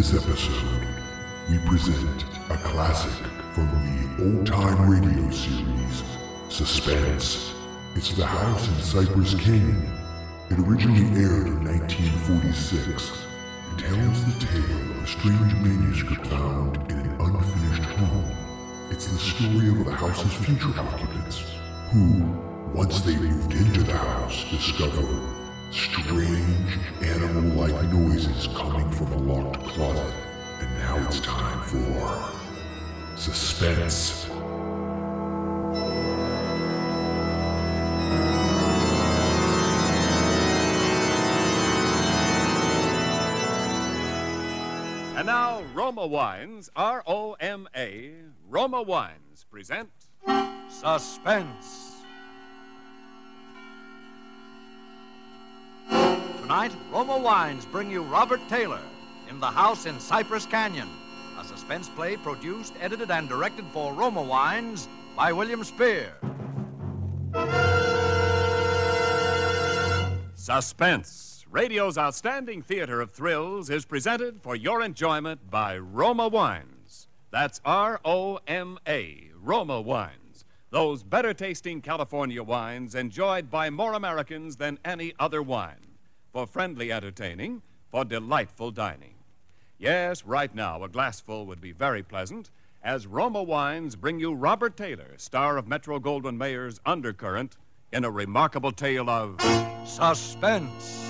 this 0.00 0.14
episode, 0.14 0.86
we 1.50 1.58
present 1.68 2.24
a 2.48 2.56
classic 2.56 3.12
from 3.52 3.68
the 3.84 4.24
old 4.24 4.46
time 4.46 4.88
radio 4.88 5.30
series, 5.30 6.02
Suspense. 6.48 7.52
It's 7.94 8.14
The 8.14 8.24
House 8.24 8.66
in 8.66 8.76
Cypress 8.76 9.34
Canyon. 9.34 9.92
It 10.48 10.58
originally 10.58 11.04
aired 11.20 11.48
in 11.48 11.64
1946 11.64 13.12
It 13.72 13.78
tells 13.78 14.24
the 14.24 14.46
tale 14.46 14.90
of 14.90 15.04
a 15.04 15.06
strange 15.06 15.52
manuscript 15.56 16.26
found 16.28 16.76
in 16.90 16.98
an 17.00 17.20
unfinished 17.20 17.84
home. 17.90 18.32
It's 18.90 19.04
the 19.04 19.18
story 19.18 19.68
of 19.68 19.84
the 19.84 19.92
house's 19.92 20.32
future 20.32 20.80
occupants, 20.80 21.44
who, 21.90 22.24
once 22.72 23.02
they 23.02 23.18
moved 23.18 23.52
into 23.52 23.82
the 23.82 23.98
house, 23.98 24.48
discover 24.50 25.39
strange 25.70 26.78
animal-like 27.00 27.92
noises 27.92 28.48
coming 28.48 28.90
from 28.90 29.12
a 29.12 29.16
locked 29.16 29.62
closet. 29.64 30.14
And 30.60 30.78
now 30.78 31.06
it's 31.06 31.20
time 31.20 31.60
for 31.62 33.16
suspense. 33.16 34.26
And 45.16 45.26
now, 45.26 45.62
Roma 45.74 46.06
Wines, 46.06 46.70
R 46.74 47.02
O 47.06 47.34
M 47.40 47.68
A, 47.76 48.14
Roma 48.48 48.80
Wines 48.80 49.44
present 49.50 49.90
Suspense. 50.68 51.79
Tonight, 56.50 56.74
Roma 56.90 57.16
Wines 57.16 57.64
bring 57.64 57.92
you 57.92 58.02
Robert 58.02 58.40
Taylor 58.48 58.80
in 59.28 59.38
The 59.38 59.46
House 59.46 59.86
in 59.86 60.00
Cypress 60.00 60.46
Canyon, 60.46 60.88
a 61.38 61.44
suspense 61.44 61.88
play 61.88 62.16
produced, 62.16 62.74
edited, 62.80 63.08
and 63.12 63.28
directed 63.28 63.64
for 63.66 63.92
Roma 63.92 64.20
Wines 64.20 64.88
by 65.14 65.32
William 65.32 65.62
Spier. 65.62 66.12
Suspense, 70.34 71.44
radio's 71.48 71.96
outstanding 71.96 72.62
theater 72.62 73.00
of 73.00 73.12
thrills, 73.12 73.70
is 73.70 73.84
presented 73.84 74.42
for 74.42 74.56
your 74.56 74.82
enjoyment 74.82 75.52
by 75.52 75.78
Roma 75.78 76.26
Wines. 76.26 77.06
That's 77.30 77.60
R 77.64 78.00
O 78.04 78.40
M 78.48 78.76
A, 78.88 79.30
Roma 79.36 79.80
Wines. 79.80 80.44
Those 80.70 81.04
better 81.04 81.32
tasting 81.32 81.80
California 81.80 82.42
wines 82.42 82.96
enjoyed 82.96 83.52
by 83.52 83.70
more 83.70 83.92
Americans 83.92 84.56
than 84.56 84.80
any 84.84 85.14
other 85.20 85.44
wine. 85.44 85.89
For 86.32 86.46
friendly 86.46 86.92
entertaining, 86.92 87.62
for 87.90 88.04
delightful 88.04 88.70
dining. 88.70 89.14
Yes, 89.78 90.24
right 90.24 90.54
now, 90.54 90.84
a 90.84 90.88
glassful 90.88 91.44
would 91.46 91.60
be 91.60 91.72
very 91.72 92.04
pleasant 92.04 92.50
as 92.84 93.08
Roma 93.08 93.42
Wines 93.42 93.96
bring 93.96 94.20
you 94.20 94.32
Robert 94.32 94.76
Taylor, 94.76 95.14
star 95.16 95.56
of 95.56 95.66
Metro 95.66 95.98
Goldwyn 95.98 96.36
Mayer's 96.36 96.78
Undercurrent, 96.86 97.56
in 97.92 98.04
a 98.04 98.10
remarkable 98.10 98.70
tale 98.70 99.10
of 99.10 99.40
Suspense. 99.84 101.04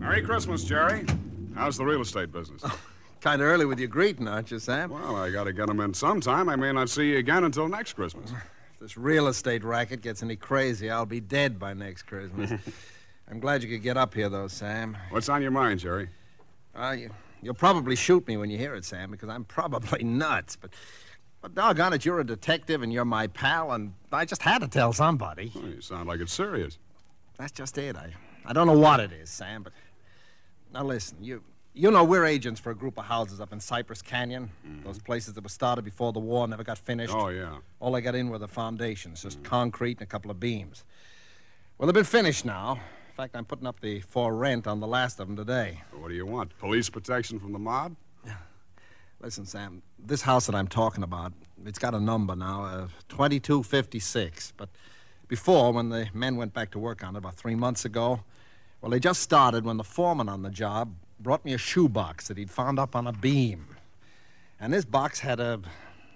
Merry 0.00 0.22
Christmas, 0.22 0.64
Jerry. 0.64 1.06
How's 1.54 1.76
the 1.76 1.84
real 1.84 2.00
estate 2.00 2.32
business? 2.32 2.64
Kind 3.22 3.40
of 3.40 3.46
early 3.46 3.64
with 3.64 3.78
your 3.78 3.86
greeting, 3.86 4.26
aren't 4.26 4.50
you, 4.50 4.58
Sam? 4.58 4.90
Well, 4.90 5.14
I 5.14 5.30
gotta 5.30 5.52
get 5.52 5.66
get 5.66 5.70
'em 5.70 5.78
in 5.78 5.94
sometime. 5.94 6.48
I 6.48 6.56
may 6.56 6.72
not 6.72 6.90
see 6.90 7.12
you 7.12 7.18
again 7.18 7.44
until 7.44 7.68
next 7.68 7.92
Christmas. 7.92 8.32
If 8.32 8.80
this 8.80 8.96
real 8.96 9.28
estate 9.28 9.62
racket 9.62 10.00
gets 10.00 10.24
any 10.24 10.34
crazy, 10.34 10.90
I'll 10.90 11.06
be 11.06 11.20
dead 11.20 11.56
by 11.56 11.72
next 11.72 12.02
Christmas. 12.02 12.52
I'm 13.30 13.38
glad 13.38 13.62
you 13.62 13.68
could 13.68 13.82
get 13.84 13.96
up 13.96 14.12
here, 14.12 14.28
though, 14.28 14.48
Sam. 14.48 14.96
What's 15.10 15.28
on 15.28 15.40
your 15.40 15.52
mind, 15.52 15.78
Jerry? 15.78 16.08
Uh, 16.74 16.96
you, 16.98 17.10
you'll 17.40 17.54
probably 17.54 17.94
shoot 17.94 18.26
me 18.26 18.36
when 18.36 18.50
you 18.50 18.58
hear 18.58 18.74
it, 18.74 18.84
Sam, 18.84 19.12
because 19.12 19.28
I'm 19.28 19.44
probably 19.44 20.02
nuts. 20.24 20.56
But, 20.56 20.70
but 21.40 21.54
doggone 21.54 21.92
it, 21.92 22.04
you're 22.04 22.18
a 22.18 22.26
detective 22.26 22.82
and 22.82 22.92
you're 22.92 23.04
my 23.04 23.28
pal, 23.28 23.70
and 23.70 23.94
I 24.10 24.24
just 24.24 24.42
had 24.42 24.62
to 24.62 24.68
tell 24.68 24.92
somebody. 24.92 25.52
Oh, 25.54 25.64
you 25.64 25.80
sound 25.80 26.08
like 26.08 26.18
it's 26.18 26.32
serious. 26.32 26.76
That's 27.38 27.52
just 27.52 27.78
it. 27.78 27.94
I, 27.94 28.14
I 28.44 28.52
don't 28.52 28.66
know 28.66 28.76
what 28.76 28.98
it 28.98 29.12
is, 29.12 29.30
Sam, 29.30 29.62
but 29.62 29.72
now 30.74 30.82
listen, 30.82 31.18
you 31.22 31.44
you 31.74 31.90
know 31.90 32.04
we're 32.04 32.24
agents 32.24 32.60
for 32.60 32.70
a 32.70 32.74
group 32.74 32.98
of 32.98 33.04
houses 33.04 33.40
up 33.40 33.52
in 33.52 33.60
Cypress 33.60 34.02
Canyon. 34.02 34.50
Those 34.84 34.98
places 34.98 35.34
that 35.34 35.42
were 35.42 35.48
started 35.48 35.84
before 35.84 36.12
the 36.12 36.20
war 36.20 36.46
never 36.46 36.64
got 36.64 36.78
finished. 36.78 37.14
Oh, 37.14 37.28
yeah. 37.28 37.56
All 37.80 37.96
I 37.96 38.00
got 38.00 38.14
in 38.14 38.28
were 38.28 38.38
the 38.38 38.48
foundations, 38.48 39.22
just 39.22 39.42
concrete 39.42 39.98
and 39.98 40.02
a 40.02 40.06
couple 40.06 40.30
of 40.30 40.38
beams. 40.38 40.84
Well, 41.78 41.86
they've 41.86 41.94
been 41.94 42.04
finished 42.04 42.44
now. 42.44 42.72
In 42.72 43.16
fact, 43.16 43.36
I'm 43.36 43.44
putting 43.44 43.66
up 43.66 43.80
the 43.80 44.00
for 44.00 44.34
rent 44.34 44.66
on 44.66 44.80
the 44.80 44.86
last 44.86 45.20
of 45.20 45.28
them 45.28 45.36
today. 45.36 45.80
What 45.92 46.08
do 46.08 46.14
you 46.14 46.26
want? 46.26 46.56
Police 46.58 46.88
protection 46.90 47.38
from 47.38 47.52
the 47.52 47.58
mob? 47.58 47.96
Listen, 49.20 49.46
Sam, 49.46 49.82
this 49.98 50.22
house 50.22 50.46
that 50.46 50.54
I'm 50.54 50.68
talking 50.68 51.02
about, 51.02 51.32
it's 51.64 51.78
got 51.78 51.94
a 51.94 52.00
number 52.00 52.36
now, 52.36 52.64
uh, 52.64 52.88
2256. 53.08 54.52
But 54.56 54.68
before, 55.28 55.72
when 55.72 55.88
the 55.88 56.08
men 56.12 56.36
went 56.36 56.52
back 56.52 56.70
to 56.72 56.78
work 56.78 57.02
on 57.02 57.14
it 57.14 57.18
about 57.18 57.34
three 57.34 57.54
months 57.54 57.84
ago, 57.84 58.20
well, 58.80 58.90
they 58.90 59.00
just 59.00 59.20
started 59.20 59.64
when 59.64 59.76
the 59.76 59.84
foreman 59.84 60.28
on 60.28 60.42
the 60.42 60.50
job 60.50 60.94
brought 61.22 61.44
me 61.44 61.52
a 61.52 61.58
shoebox 61.58 62.28
that 62.28 62.36
he'd 62.36 62.50
found 62.50 62.78
up 62.78 62.96
on 62.96 63.06
a 63.06 63.12
beam. 63.12 63.66
And 64.60 64.72
this 64.72 64.84
box 64.84 65.20
had 65.20 65.40
a, 65.40 65.60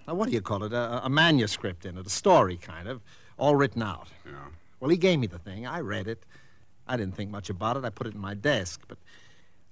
a 0.07 0.15
what 0.15 0.29
do 0.29 0.35
you 0.35 0.41
call 0.41 0.65
it, 0.65 0.73
a, 0.73 1.05
a 1.05 1.09
manuscript 1.09 1.85
in 1.87 1.97
it, 1.99 2.07
a 2.07 2.11
story 2.11 2.57
kind 2.57 2.89
of, 2.89 3.03
all 3.39 3.57
written 3.57 3.83
out. 3.83 4.09
Yeah. 4.25 4.33
Well, 4.81 4.91
he 4.91 4.97
gave 4.97 5.19
me 5.19 5.27
the 5.27 5.39
thing. 5.39 5.67
I 5.67 5.81
read 5.81 6.09
it. 6.09 6.25
I 6.87 6.97
didn't 6.97 7.17
think 7.17 7.31
much 7.31 7.51
about 7.51 7.77
it. 7.77 7.85
I 7.85 7.91
put 7.91 8.07
it 8.07 8.15
in 8.15 8.21
my 8.21 8.35
desk. 8.35 8.83
But 8.87 8.99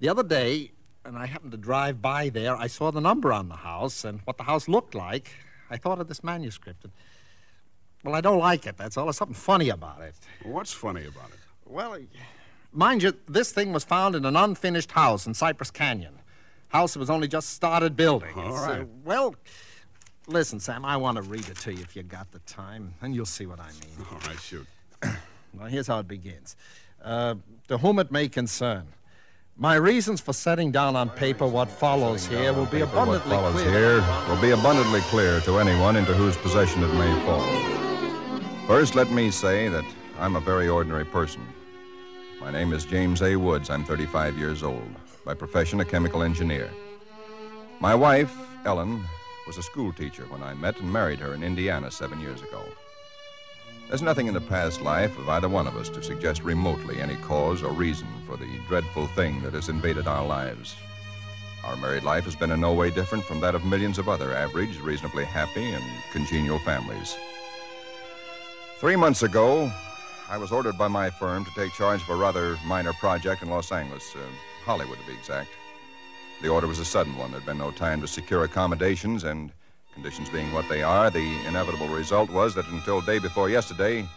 the 0.01 0.09
other 0.09 0.23
day, 0.23 0.73
and 1.05 1.17
I 1.17 1.27
happened 1.27 1.53
to 1.53 1.59
drive 1.59 2.03
by 2.03 2.29
there, 2.29 2.57
I 2.57 2.67
saw 2.67 2.91
the 2.91 3.01
number 3.01 3.33
on 3.33 3.49
the 3.49 3.57
house 3.57 4.05
and 4.05 4.21
what 4.25 4.37
the 4.37 4.45
house 4.45 4.69
looked 4.69 4.95
like. 4.95 5.31
I 5.71 5.77
thought 5.77 6.01
of 6.01 6.09
this 6.09 6.25
manuscript. 6.25 6.85
And, 6.85 6.93
well, 8.03 8.15
I 8.15 8.21
don't 8.21 8.39
like 8.39 8.67
it. 8.67 8.77
That's 8.77 8.97
all. 8.97 9.07
There's 9.07 9.17
something 9.17 9.35
funny 9.35 9.69
about 9.69 10.01
it. 10.03 10.15
What's 10.43 10.73
funny 10.73 11.07
about 11.07 11.31
it? 11.31 11.39
Well, 11.65 11.99
mind 12.75 13.03
you, 13.03 13.15
this 13.29 13.53
thing 13.53 13.73
was 13.73 13.85
found 13.85 14.15
in 14.15 14.25
an 14.25 14.37
unfinished 14.37 14.93
house 14.93 15.27
in 15.27 15.35
Cypress 15.35 15.71
Canyon. 15.71 16.19
House 16.69 16.95
that 16.95 16.99
was 16.99 17.11
only 17.11 17.29
just 17.29 17.51
started 17.51 17.97
building. 17.97 18.35
All 18.37 18.49
It's, 18.53 18.63
uh, 18.63 18.85
well, 19.05 19.35
listen, 20.27 20.59
Sam, 20.61 20.85
I 20.85 20.97
want 20.97 21.17
to 21.17 21.23
read 21.23 21.49
it 21.49 21.57
to 21.59 21.73
you 21.73 21.81
if 21.83 21.95
you 21.95 22.03
got 22.03 22.31
the 22.33 22.41
time, 22.41 22.95
and 23.01 23.15
you'll 23.15 23.27
see 23.27 23.47
what 23.47 23.61
I 23.61 23.69
mean. 23.69 24.07
All 24.11 24.19
right, 24.27 24.41
shoot. 24.41 24.67
Well, 25.57 25.69
here's 25.69 25.87
how 25.87 26.01
it 26.01 26.09
begins. 26.09 26.57
Uh, 27.01 27.37
to 27.69 27.79
whom 27.79 28.01
it 28.01 28.11
may 28.11 28.29
concern. 28.29 28.89
My 29.57 29.77
reasons 29.77 30.21
for 30.21 30.33
setting 30.33 30.73
down 30.73 30.97
on 30.97 31.09
paper 31.11 31.47
what 31.47 31.71
follows 31.71 32.27
here 32.27 32.53
will 32.53 32.67
be 32.67 32.81
abundantly 32.81 33.37
What 33.37 33.53
follows 33.53 33.63
clear. 33.63 34.01
here 34.01 34.29
will 34.29 34.43
be 34.43 34.51
abundantly 34.51 35.01
clear 35.03 35.39
to 35.43 35.59
anyone 35.61 35.95
into 35.95 36.13
whose 36.13 36.37
possession 36.39 36.83
it 36.83 36.93
may 36.95 37.25
fall. 37.25 37.47
First, 38.67 38.97
let 38.97 39.13
me 39.13 39.31
say 39.31 39.69
that 39.69 39.85
I'm 40.19 40.35
a 40.35 40.41
very 40.41 40.69
ordinary 40.69 41.05
person. 41.05 41.47
My 42.45 42.51
name 42.51 42.75
is 42.75 42.85
James 42.85 43.23
A. 43.23 43.37
Woods. 43.37 43.71
I'm 43.71 43.87
35 43.87 44.37
years 44.37 44.63
old. 44.63 44.87
By 45.25 45.33
profession, 45.33 45.81
a 45.81 45.85
chemical 45.85 46.23
engineer. 46.23 46.71
My 47.81 47.95
wife, 47.95 48.37
Ellen, 48.67 49.03
was 49.47 49.57
a 49.57 49.63
school 49.63 49.95
teacher 49.95 50.25
when 50.25 50.43
I 50.43 50.53
met 50.53 50.79
and 50.79 50.93
married 50.93 51.21
her 51.21 51.33
in 51.33 51.43
Indiana 51.43 51.91
seven 51.91 52.21
years 52.21 52.43
ago. 52.43 52.63
There's 53.89 54.03
nothing 54.03 54.27
in 54.27 54.35
the 54.35 54.43
past 54.43 54.83
life 54.83 55.17
of 55.19 55.27
either 55.31 55.49
one 55.49 55.67
of 55.67 55.75
us 55.79 55.89
to 55.89 56.03
suggest 56.03 56.45
remotely 56.45 57.01
any 57.01 57.17
cause 57.17 57.63
or 57.63 57.73
reason 57.73 58.09
for 58.27 58.37
the 58.37 58.59
dreadful 58.69 59.07
thing 59.07 59.41
that 59.41 59.55
has 59.55 59.71
invaded 59.71 60.07
our 60.07 60.27
lives. 60.27 60.77
Our 61.65 61.77
married 61.79 62.05
life 62.05 62.25
has 62.27 62.37
been 62.37 62.51
in 62.51 62.61
no 62.61 62.75
way 62.75 62.91
different 62.91 63.25
from 63.25 63.41
that 63.41 63.55
of 63.55 63.65
millions 63.65 63.97
of 63.97 64.11
other 64.11 64.35
average, 64.35 64.79
reasonably 64.81 65.25
happy, 65.25 65.65
and 65.65 65.85
congenial 66.13 66.59
families. 66.59 67.17
Three 68.81 68.97
months 68.97 69.23
ago, 69.23 69.73
I 70.35 70.37
was 70.37 70.51
ordered 70.51 70.77
by 70.77 70.89
my 70.89 71.11
firm 71.11 71.45
to 71.45 71.51
take 71.53 71.73
charge 71.75 72.03
of 72.03 72.09
a 72.09 72.17
rather 72.17 72.59
minor 72.67 72.93
project 72.95 73.43
in 73.43 73.51
Los 73.51 73.71
Angeles, 73.71 74.17
uh, 74.17 74.19
Hollywood 74.65 74.99
to 74.99 75.07
be 75.07 75.13
exact. 75.13 75.51
The 76.43 76.49
order 76.49 76.67
was 76.67 76.81
a 76.81 76.85
sudden 76.85 77.17
one. 77.17 77.31
There'd 77.31 77.47
been 77.47 77.57
no 77.57 77.71
time 77.71 78.01
to 78.01 78.09
secure 78.09 78.43
accommodations, 78.43 79.23
and 79.23 79.53
conditions 79.93 80.29
being 80.29 80.53
what 80.53 80.69
they 80.69 80.83
are, 80.83 81.09
the 81.09 81.47
inevitable 81.47 81.87
result 81.87 82.31
was 82.31 82.53
that 82.57 82.67
until 82.71 83.01
day 83.01 83.21
before 83.21 83.49
yesterday, 83.49 84.09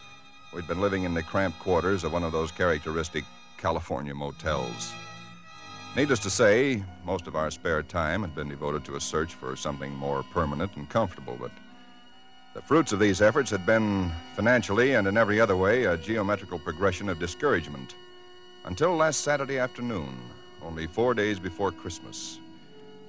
we'd 0.55 0.67
been 0.67 0.81
living 0.81 1.03
in 1.03 1.13
the 1.13 1.21
cramped 1.21 1.59
quarters 1.59 2.03
of 2.03 2.13
one 2.13 2.23
of 2.23 2.31
those 2.31 2.51
characteristic 2.51 3.23
California 3.59 4.15
motels. 4.15 4.91
Needless 5.95 6.19
to 6.21 6.31
say, 6.31 6.83
most 7.05 7.27
of 7.27 7.35
our 7.35 7.51
spare 7.51 7.83
time 7.83 8.21
had 8.21 8.33
been 8.33 8.49
devoted 8.49 8.83
to 8.85 8.95
a 8.95 8.99
search 8.99 9.35
for 9.35 9.55
something 9.55 9.93
more 9.93 10.23
permanent 10.33 10.77
and 10.77 10.89
comfortable, 10.89 11.37
but 11.39 11.51
the 12.57 12.63
fruits 12.63 12.91
of 12.91 12.99
these 12.99 13.21
efforts 13.21 13.51
had 13.51 13.67
been 13.67 14.11
financially 14.35 14.95
and 14.95 15.07
in 15.07 15.15
every 15.15 15.39
other 15.39 15.55
way 15.55 15.83
a 15.83 15.95
geometrical 15.95 16.57
progression 16.57 17.07
of 17.07 17.19
discouragement. 17.19 17.93
Until 18.65 18.95
last 18.95 19.21
Saturday 19.21 19.59
afternoon, 19.59 20.17
only 20.63 20.87
four 20.87 21.13
days 21.13 21.37
before 21.37 21.71
Christmas. 21.71 22.39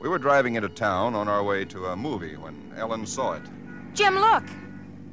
We 0.01 0.11
were 0.11 0.19
driving 0.19 0.57
into 0.57 0.69
town 0.69 1.15
on 1.15 1.29
our 1.29 1.43
way 1.43 1.65
to 1.65 1.87
a 1.87 1.97
movie 1.97 2.37
when 2.37 2.75
Ellen 2.77 3.07
saw 3.07 3.37
it. 3.37 3.43
Jim, 3.95 4.17
look. 4.17 4.45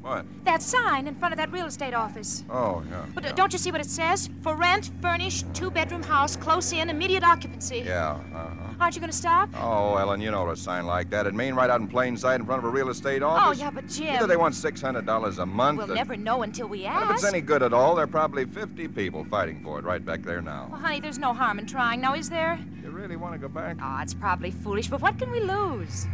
What? 0.01 0.25
That 0.43 0.61
sign 0.61 1.07
in 1.07 1.15
front 1.15 1.33
of 1.33 1.37
that 1.37 1.49
real 1.53 1.67
estate 1.67 1.93
office. 1.93 2.43
Oh, 2.49 2.83
yeah. 2.91 3.05
But 3.15 3.23
uh, 3.23 3.27
yeah. 3.29 3.35
don't 3.35 3.53
you 3.53 3.57
see 3.57 3.71
what 3.71 3.79
it 3.79 3.89
says? 3.89 4.29
For 4.41 4.53
rent, 4.53 4.91
furnished, 5.01 5.45
two 5.53 5.71
bedroom 5.71 6.03
house, 6.03 6.35
close 6.35 6.73
in, 6.73 6.89
immediate 6.89 7.23
occupancy. 7.23 7.83
Yeah, 7.85 8.19
uh-huh. 8.33 8.64
Aren't 8.79 8.95
you 8.95 8.99
going 9.01 9.11
to 9.11 9.17
stop? 9.17 9.49
Oh, 9.55 9.95
Ellen, 9.95 10.19
you 10.21 10.31
know 10.31 10.43
what 10.43 10.53
a 10.53 10.57
sign 10.57 10.85
like 10.85 11.09
that. 11.11 11.21
It'd 11.21 11.33
mean 11.33 11.53
right 11.55 11.69
out 11.69 11.79
in 11.81 11.87
plain 11.87 12.17
sight 12.17 12.39
in 12.39 12.45
front 12.45 12.59
of 12.59 12.65
a 12.65 12.69
real 12.69 12.89
estate 12.89 13.23
office. 13.23 13.59
Oh, 13.59 13.63
yeah, 13.63 13.71
but 13.71 13.87
Jim. 13.87 14.15
Either 14.15 14.27
they 14.27 14.35
want 14.37 14.53
$600 14.53 15.37
a 15.39 15.45
month. 15.45 15.77
We'll 15.79 15.91
or- 15.91 15.95
never 15.95 16.17
know 16.17 16.43
until 16.43 16.67
we 16.67 16.85
And 16.85 16.95
ask. 16.95 17.09
if 17.09 17.15
it's 17.17 17.23
any 17.25 17.41
good 17.41 17.63
at 17.63 17.73
all, 17.73 17.95
there 17.95 18.03
are 18.03 18.07
probably 18.07 18.45
50 18.45 18.87
people 18.89 19.25
fighting 19.25 19.61
for 19.63 19.79
it 19.79 19.85
right 19.85 20.03
back 20.03 20.23
there 20.23 20.41
now. 20.41 20.67
Well, 20.71 20.79
honey, 20.81 20.99
there's 20.99 21.19
no 21.19 21.33
harm 21.33 21.59
in 21.59 21.65
trying. 21.65 22.01
Now, 22.01 22.15
is 22.15 22.29
there? 22.29 22.59
You 22.83 22.89
really 22.89 23.15
want 23.15 23.33
to 23.33 23.39
go 23.39 23.47
back? 23.47 23.77
Oh, 23.81 23.99
it's 24.01 24.13
probably 24.13 24.51
foolish, 24.51 24.87
but 24.89 25.01
what 25.01 25.17
can 25.17 25.31
we 25.31 25.39
lose? 25.39 26.07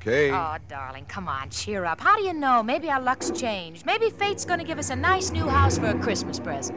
Okay. 0.00 0.32
Oh, 0.32 0.56
darling, 0.68 1.04
come 1.06 1.28
on, 1.28 1.48
cheer 1.50 1.84
up. 1.84 2.00
How 2.00 2.16
do 2.16 2.24
you 2.24 2.32
know? 2.32 2.60
Maybe 2.62 2.90
our 2.90 3.00
luck's 3.00 3.30
changed. 3.30 3.86
Maybe 3.86 4.10
fate's 4.10 4.44
going 4.44 4.58
to 4.58 4.64
give 4.64 4.78
us 4.80 4.90
a 4.90 4.96
nice 4.96 5.30
new 5.30 5.46
house 5.46 5.78
for 5.78 5.86
a 5.86 5.98
Christmas 6.00 6.40
present. 6.40 6.76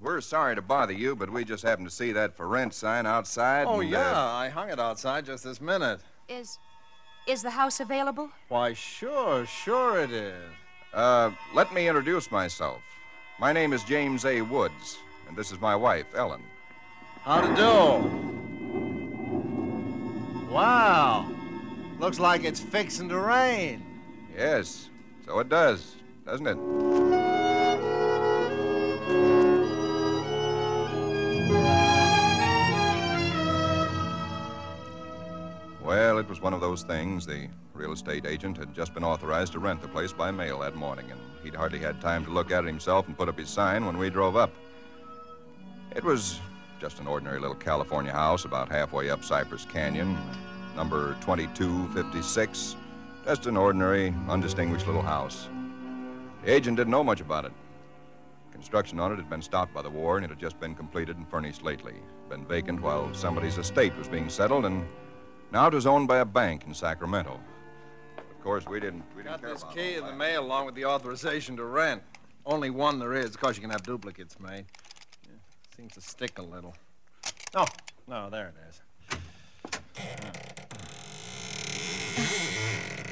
We're 0.00 0.20
sorry 0.20 0.54
to 0.54 0.62
bother 0.62 0.92
you, 0.92 1.16
but 1.16 1.30
we 1.30 1.44
just 1.44 1.62
happened 1.62 1.88
to 1.88 1.94
see 1.94 2.12
that 2.12 2.36
for 2.36 2.46
rent 2.48 2.74
sign 2.74 3.06
outside. 3.06 3.66
Oh, 3.66 3.80
and, 3.80 3.90
yeah. 3.90 4.12
uh, 4.12 4.26
I 4.32 4.48
hung 4.48 4.70
it 4.70 4.78
outside 4.78 5.24
just 5.26 5.44
this 5.44 5.60
minute. 5.60 6.00
Is 6.28 6.58
is 7.26 7.42
the 7.42 7.50
house 7.50 7.80
available? 7.80 8.30
Why, 8.48 8.72
sure, 8.72 9.46
sure 9.46 10.00
it 10.00 10.12
is. 10.12 10.34
uh, 10.94 11.32
let 11.54 11.72
me 11.74 11.88
introduce 11.88 12.30
myself. 12.30 12.80
My 13.40 13.52
name 13.52 13.72
is 13.72 13.82
James 13.84 14.24
A. 14.24 14.42
Woods, 14.42 14.98
and 15.28 15.36
this 15.36 15.50
is 15.50 15.60
my 15.60 15.74
wife, 15.74 16.06
Ellen. 16.14 16.42
How 17.22 17.40
to 17.40 17.48
do? 17.56 18.04
Wow. 20.52 21.26
Looks 21.98 22.20
like 22.20 22.44
it's 22.44 22.60
fixing 22.60 23.08
to 23.08 23.18
rain. 23.18 23.84
Yes, 24.36 24.88
so 25.26 25.38
it 25.40 25.48
does, 25.48 25.96
doesn't 26.24 26.46
it? 26.46 26.56
It 36.18 36.28
was 36.30 36.40
one 36.40 36.54
of 36.54 36.62
those 36.62 36.82
things. 36.82 37.26
The 37.26 37.48
real 37.74 37.92
estate 37.92 38.24
agent 38.24 38.56
had 38.56 38.74
just 38.74 38.94
been 38.94 39.04
authorized 39.04 39.52
to 39.52 39.58
rent 39.58 39.82
the 39.82 39.88
place 39.88 40.14
by 40.14 40.30
mail 40.30 40.60
that 40.60 40.74
morning, 40.74 41.10
and 41.10 41.20
he'd 41.42 41.54
hardly 41.54 41.78
had 41.78 42.00
time 42.00 42.24
to 42.24 42.30
look 42.30 42.50
at 42.50 42.64
it 42.64 42.66
himself 42.66 43.06
and 43.06 43.16
put 43.16 43.28
up 43.28 43.38
his 43.38 43.50
sign 43.50 43.84
when 43.84 43.98
we 43.98 44.08
drove 44.08 44.34
up. 44.34 44.50
It 45.94 46.02
was 46.02 46.40
just 46.80 47.00
an 47.00 47.06
ordinary 47.06 47.38
little 47.38 47.54
California 47.54 48.12
house 48.12 48.46
about 48.46 48.70
halfway 48.70 49.10
up 49.10 49.24
Cypress 49.24 49.66
Canyon, 49.66 50.16
number 50.74 51.16
2256. 51.20 52.76
Just 53.26 53.46
an 53.46 53.56
ordinary, 53.58 54.14
undistinguished 54.28 54.86
little 54.86 55.02
house. 55.02 55.48
The 56.44 56.52
agent 56.52 56.78
didn't 56.78 56.92
know 56.92 57.04
much 57.04 57.20
about 57.20 57.44
it. 57.44 57.52
Construction 58.52 58.98
on 59.00 59.12
it 59.12 59.16
had 59.16 59.28
been 59.28 59.42
stopped 59.42 59.74
by 59.74 59.82
the 59.82 59.90
war, 59.90 60.16
and 60.16 60.24
it 60.24 60.30
had 60.30 60.40
just 60.40 60.58
been 60.60 60.74
completed 60.74 61.18
and 61.18 61.28
furnished 61.28 61.62
lately. 61.62 61.96
Been 62.30 62.46
vacant 62.46 62.80
while 62.80 63.12
somebody's 63.12 63.58
estate 63.58 63.94
was 63.98 64.08
being 64.08 64.30
settled, 64.30 64.64
and 64.64 64.86
now 65.56 65.66
it 65.68 65.72
was 65.72 65.86
owned 65.86 66.06
by 66.06 66.18
a 66.18 66.24
bank 66.26 66.64
in 66.66 66.74
Sacramento. 66.74 67.40
Of 68.18 68.44
course, 68.44 68.66
we 68.66 68.78
didn't. 68.78 69.02
We 69.16 69.22
didn't 69.22 69.36
Got 69.36 69.40
care 69.40 69.52
this 69.54 69.62
about 69.62 69.74
key 69.74 69.92
all 69.92 70.00
in 70.00 70.04
the 70.04 70.10
that. 70.10 70.16
mail 70.18 70.44
along 70.44 70.66
with 70.66 70.74
the 70.74 70.84
authorization 70.84 71.56
to 71.56 71.64
rent. 71.64 72.02
Only 72.44 72.68
one 72.68 72.98
there 72.98 73.14
is. 73.14 73.30
Of 73.30 73.40
course, 73.40 73.56
you 73.56 73.62
can 73.62 73.70
have 73.70 73.82
duplicates 73.82 74.38
made. 74.38 74.66
Yeah, 75.24 75.30
seems 75.74 75.94
to 75.94 76.02
stick 76.02 76.38
a 76.38 76.42
little. 76.42 76.74
Oh, 77.54 77.64
no, 78.06 78.28
there 78.28 78.48
it 78.48 78.54
is. 78.68 78.82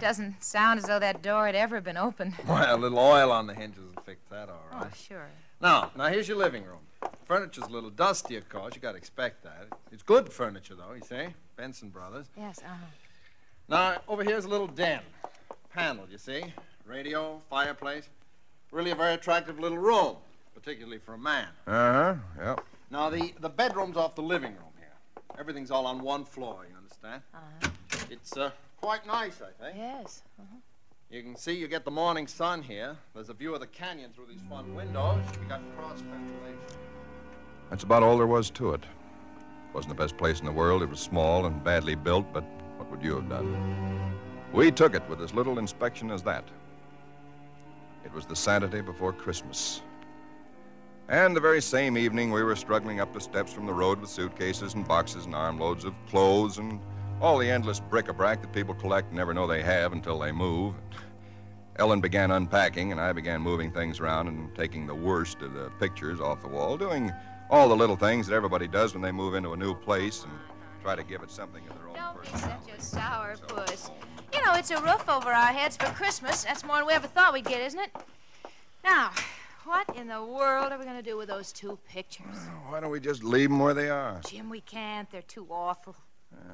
Doesn't 0.02 0.44
sound 0.44 0.80
as 0.80 0.84
though 0.84 0.98
that 0.98 1.22
door 1.22 1.46
had 1.46 1.54
ever 1.54 1.80
been 1.80 1.96
opened. 1.96 2.34
Well, 2.46 2.76
a 2.76 2.76
little 2.76 2.98
oil 2.98 3.32
on 3.32 3.46
the 3.46 3.54
hinges 3.54 3.84
will 3.94 4.02
fix 4.02 4.20
that 4.30 4.50
all 4.50 4.60
right. 4.70 4.86
Oh, 4.86 4.94
sure. 4.94 5.28
Now, 5.62 5.92
now 5.96 6.08
here's 6.08 6.28
your 6.28 6.36
living 6.36 6.64
room. 6.64 6.80
Furniture's 7.24 7.64
a 7.66 7.70
little 7.70 7.90
dusty, 7.90 8.36
of 8.36 8.48
course. 8.48 8.74
You 8.74 8.80
gotta 8.80 8.98
expect 8.98 9.42
that. 9.44 9.68
It's 9.90 10.02
good 10.02 10.30
furniture, 10.32 10.74
though. 10.74 10.92
You 10.94 11.02
see, 11.02 11.32
Benson 11.56 11.88
Brothers. 11.88 12.26
Yes, 12.36 12.58
uh-huh. 12.64 12.74
Now, 13.68 13.96
over 14.08 14.22
here's 14.22 14.44
a 14.44 14.48
little 14.48 14.66
den, 14.66 15.00
panel. 15.72 16.06
You 16.10 16.18
see, 16.18 16.44
radio, 16.86 17.40
fireplace. 17.48 18.08
Really 18.70 18.90
a 18.90 18.94
very 18.94 19.14
attractive 19.14 19.58
little 19.58 19.78
room, 19.78 20.16
particularly 20.54 20.98
for 20.98 21.14
a 21.14 21.18
man. 21.18 21.48
Uh 21.66 21.70
huh. 21.92 22.14
Yep. 22.38 22.60
Now, 22.90 23.08
the 23.08 23.32
the 23.40 23.48
bedroom's 23.50 23.96
off 23.96 24.14
the 24.14 24.22
living 24.22 24.52
room 24.52 24.72
here. 24.78 24.92
Everything's 25.38 25.70
all 25.70 25.86
on 25.86 26.02
one 26.02 26.24
floor. 26.24 26.66
You 26.68 26.76
understand? 26.76 27.22
Uh-huh. 27.32 27.70
It's 28.10 28.36
uh, 28.36 28.50
quite 28.80 29.06
nice, 29.06 29.40
I 29.40 29.64
think. 29.64 29.76
Yes. 29.78 30.22
uh 30.38 30.42
huh. 30.50 30.56
You 31.10 31.22
can 31.22 31.36
see 31.36 31.52
you 31.52 31.68
get 31.68 31.84
the 31.84 31.90
morning 31.90 32.26
sun 32.26 32.62
here. 32.62 32.96
There's 33.14 33.28
a 33.28 33.34
view 33.34 33.54
of 33.54 33.60
the 33.60 33.66
canyon 33.68 34.10
through 34.14 34.26
these 34.26 34.42
front 34.48 34.74
windows. 34.74 35.22
You 35.40 35.48
got 35.48 35.60
cross 35.76 36.00
ventilation. 36.00 36.58
That's 37.70 37.84
about 37.84 38.02
all 38.02 38.16
there 38.16 38.26
was 38.26 38.50
to 38.50 38.72
it. 38.74 38.82
it. 38.82 38.88
Wasn't 39.74 39.88
the 39.88 40.00
best 40.00 40.16
place 40.16 40.38
in 40.38 40.46
the 40.46 40.52
world. 40.52 40.82
It 40.82 40.88
was 40.88 41.00
small 41.00 41.46
and 41.46 41.62
badly 41.64 41.94
built, 41.94 42.32
but 42.32 42.44
what 42.76 42.90
would 42.90 43.02
you 43.02 43.16
have 43.16 43.28
done? 43.28 44.14
We 44.52 44.70
took 44.70 44.94
it 44.94 45.08
with 45.08 45.20
as 45.20 45.34
little 45.34 45.58
inspection 45.58 46.10
as 46.10 46.22
that. 46.22 46.44
It 48.04 48.12
was 48.12 48.26
the 48.26 48.36
Saturday 48.36 48.82
before 48.82 49.12
Christmas. 49.12 49.82
And 51.08 51.36
the 51.36 51.40
very 51.40 51.60
same 51.60 51.98
evening, 51.98 52.30
we 52.30 52.42
were 52.42 52.56
struggling 52.56 53.00
up 53.00 53.12
the 53.12 53.20
steps 53.20 53.52
from 53.52 53.66
the 53.66 53.72
road 53.72 54.00
with 54.00 54.10
suitcases 54.10 54.74
and 54.74 54.86
boxes 54.86 55.26
and 55.26 55.34
armloads 55.34 55.84
of 55.84 55.94
clothes 56.08 56.58
and 56.58 56.80
all 57.20 57.38
the 57.38 57.50
endless 57.50 57.80
bric-a-brac 57.80 58.40
that 58.42 58.52
people 58.52 58.74
collect 58.74 59.08
and 59.08 59.16
never 59.16 59.34
know 59.34 59.46
they 59.46 59.62
have 59.62 59.92
until 59.92 60.18
they 60.18 60.32
move. 60.32 60.74
Ellen 61.76 62.00
began 62.00 62.30
unpacking, 62.30 62.92
and 62.92 63.00
I 63.00 63.12
began 63.12 63.40
moving 63.40 63.72
things 63.72 63.98
around 63.98 64.28
and 64.28 64.54
taking 64.54 64.86
the 64.86 64.94
worst 64.94 65.42
of 65.42 65.52
the 65.52 65.70
pictures 65.80 66.20
off 66.20 66.40
the 66.40 66.48
wall, 66.48 66.76
doing 66.76 67.12
all 67.50 67.68
the 67.68 67.76
little 67.76 67.96
things 67.96 68.26
that 68.26 68.34
everybody 68.34 68.66
does 68.66 68.94
when 68.94 69.02
they 69.02 69.12
move 69.12 69.34
into 69.34 69.52
a 69.52 69.56
new 69.56 69.74
place 69.74 70.24
and 70.24 70.32
try 70.82 70.94
to 70.94 71.04
give 71.04 71.22
it 71.22 71.30
something 71.30 71.62
of 71.68 71.76
their 71.76 71.88
own 71.88 71.94
Don't 71.94 72.22
be 72.22 72.28
such 72.38 72.78
a 72.78 72.80
sour 72.80 73.36
puss. 73.48 73.90
You 74.32 74.44
know, 74.44 74.54
it's 74.54 74.70
a 74.70 74.80
roof 74.80 75.08
over 75.08 75.30
our 75.30 75.52
heads 75.52 75.76
for 75.76 75.86
Christmas. 75.86 76.44
That's 76.44 76.64
more 76.64 76.78
than 76.78 76.86
we 76.86 76.92
ever 76.92 77.06
thought 77.06 77.32
we'd 77.32 77.44
get, 77.44 77.60
isn't 77.60 77.80
it? 77.80 77.90
Now, 78.82 79.12
what 79.64 79.88
in 79.96 80.08
the 80.08 80.22
world 80.22 80.72
are 80.72 80.78
we 80.78 80.84
going 80.84 80.96
to 80.96 81.02
do 81.02 81.16
with 81.16 81.28
those 81.28 81.52
two 81.52 81.78
pictures? 81.88 82.36
Why 82.68 82.80
don't 82.80 82.90
we 82.90 83.00
just 83.00 83.24
leave 83.24 83.48
them 83.48 83.60
where 83.60 83.74
they 83.74 83.88
are? 83.88 84.20
Jim, 84.26 84.50
we 84.50 84.60
can't. 84.60 85.10
They're 85.10 85.22
too 85.22 85.46
awful. 85.50 85.96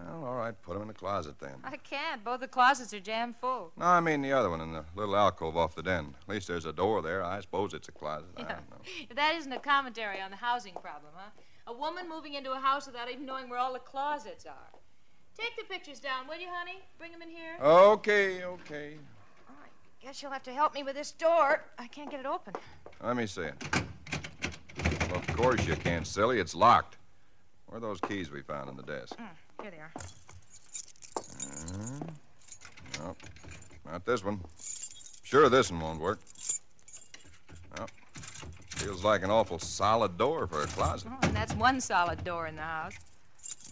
Well, 0.07 0.25
all 0.25 0.35
right, 0.37 0.55
put 0.63 0.75
them 0.75 0.83
in 0.83 0.89
the 0.89 0.95
closet 0.95 1.39
then. 1.39 1.55
I 1.65 1.77
can't. 1.77 2.25
Both 2.25 2.41
the 2.41 2.49
closets 2.49 2.93
are 2.93 3.01
jammed 3.01 3.37
full. 3.37 3.73
No, 3.77 3.87
I 3.87 4.01
mean 4.01 4.23
the 4.23 4.33
other 4.33 4.51
one 4.51 4.61
in 4.61 4.73
the 4.73 4.85
little 4.97 5.17
alcove 5.17 5.57
off 5.57 5.75
the 5.75 5.83
den. 5.83 6.15
At 6.23 6.29
least 6.29 6.49
there's 6.49 6.65
a 6.65 6.73
door 6.73 7.01
there. 7.03 7.23
I 7.25 7.41
suppose 7.41 7.75
it's 7.75 7.89
a 7.89 7.93
closet. 7.93 8.29
I 8.37 8.43
don't 8.43 8.71
know. 8.71 8.77
That 9.15 9.35
isn't 9.37 9.53
a 9.53 9.59
commentary 9.59 10.21
on 10.21 10.31
the 10.31 10.37
housing 10.37 10.75
problem, 10.75 11.13
huh? 11.15 11.31
A 11.67 11.73
woman 11.73 12.09
moving 12.09 12.35
into 12.35 12.53
a 12.53 12.59
house 12.59 12.87
without 12.87 13.11
even 13.11 13.25
knowing 13.27 13.49
where 13.49 13.59
all 13.59 13.73
the 13.73 13.79
closets 13.79 14.47
are. 14.47 14.81
Take 15.39 15.57
the 15.57 15.65
pictures 15.73 16.01
down, 16.01 16.27
will 16.27 16.39
you, 16.39 16.49
honey? 16.51 16.81
Bring 16.99 17.13
them 17.13 17.23
in 17.23 17.29
here. 17.29 17.57
Okay, 17.63 18.45
okay. 18.45 18.95
All 19.49 19.57
right. 19.61 19.71
Guess 20.03 20.23
you'll 20.23 20.33
have 20.33 20.43
to 20.43 20.53
help 20.53 20.75
me 20.75 20.83
with 20.83 20.97
this 20.97 21.13
door. 21.13 21.65
I 21.79 21.87
can't 21.87 22.11
get 22.11 22.21
it 22.21 22.27
open. 22.27 22.55
Let 23.03 23.17
me 23.17 23.27
see 23.27 23.43
it. 23.43 23.55
Well, 25.09 25.17
of 25.19 25.27
course 25.37 25.67
you 25.67 25.77
can't, 25.77 26.07
silly. 26.07 26.41
It's 26.41 26.55
locked. 26.55 26.97
Where 27.67 27.79
are 27.79 27.81
those 27.81 28.01
keys 28.01 28.31
we 28.31 28.43
found 28.43 28.69
on 28.69 28.77
the 28.77 28.83
desk? 28.83 29.17
Mm. 29.17 29.29
Here 29.63 29.71
they 29.71 29.79
are. 29.79 29.93
Mm-hmm. 31.17 32.09
Nope. 33.05 33.17
Not 33.85 34.05
this 34.07 34.25
one. 34.25 34.41
Sure, 35.23 35.49
this 35.49 35.71
one 35.71 35.81
won't 35.81 36.01
work. 36.01 36.21
Nope. 37.79 37.91
Feels 38.77 39.05
like 39.05 39.23
an 39.23 39.31
awful 39.31 39.59
solid 39.59 40.17
door 40.17 40.47
for 40.47 40.63
a 40.63 40.67
closet. 40.67 41.11
Oh, 41.13 41.19
and 41.23 41.37
that's 41.37 41.55
one 41.55 41.81
solid 41.81 42.25
door 42.25 42.47
in 42.47 42.57
the 42.57 42.63
house. 42.63 42.95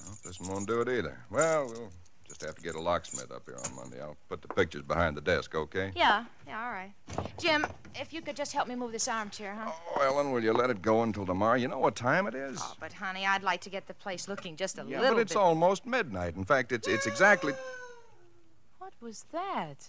Nope, 0.05 0.19
this 0.25 0.41
one 0.41 0.51
won't 0.51 0.67
do 0.67 0.81
it 0.83 0.89
either. 0.89 1.19
Well, 1.31 1.67
we'll 1.69 1.91
just 2.29 2.43
have 2.43 2.55
to 2.55 2.63
get 2.63 2.75
a 2.75 2.81
locksmith 2.81 3.33
up 3.33 3.43
here 3.47 3.57
on 3.65 3.75
Monday. 3.75 4.01
I'll 4.01 4.17
put 4.29 4.43
the 4.43 4.49
pictures 4.49 4.83
behind 4.83 5.17
the 5.17 5.21
desk, 5.21 5.55
okay? 5.55 5.91
Yeah, 5.97 6.25
yeah, 6.47 6.65
all 6.65 6.71
right. 6.71 6.93
Jim, 7.39 7.67
if 7.95 8.13
you 8.13 8.21
could 8.21 8.37
just 8.37 8.53
help 8.53 8.69
me 8.69 8.75
move 8.75 8.93
this 8.93 9.09
armchair, 9.09 9.55
huh? 9.55 9.73
Oh, 9.97 10.03
Ellen, 10.03 10.31
will 10.31 10.43
you 10.45 10.53
let 10.53 10.69
it 10.71 10.83
go 10.83 11.03
until 11.03 11.25
tomorrow? 11.25 11.57
You 11.57 11.69
know 11.69 11.79
what 11.79 11.97
time 11.97 12.27
it 12.27 12.35
is? 12.35 12.59
Oh, 12.63 12.75
but 12.79 12.93
honey, 12.93 13.25
I'd 13.27 13.43
like 13.43 13.63
to 13.63 13.71
get 13.71 13.87
the 13.87 13.95
place 13.95 14.29
looking 14.29 14.57
just 14.57 14.77
a 14.77 14.83
little. 14.83 14.93
yeah, 14.93 15.01
little 15.01 15.17
but 15.17 15.23
it's 15.23 15.33
bit. 15.33 15.41
almost 15.41 15.87
midnight. 15.87 16.37
In 16.37 16.45
fact, 16.45 16.71
it's 16.73 16.87
it's 16.87 17.07
exactly 17.07 17.55
What 18.79 18.93
was 19.01 19.25
that? 19.33 19.87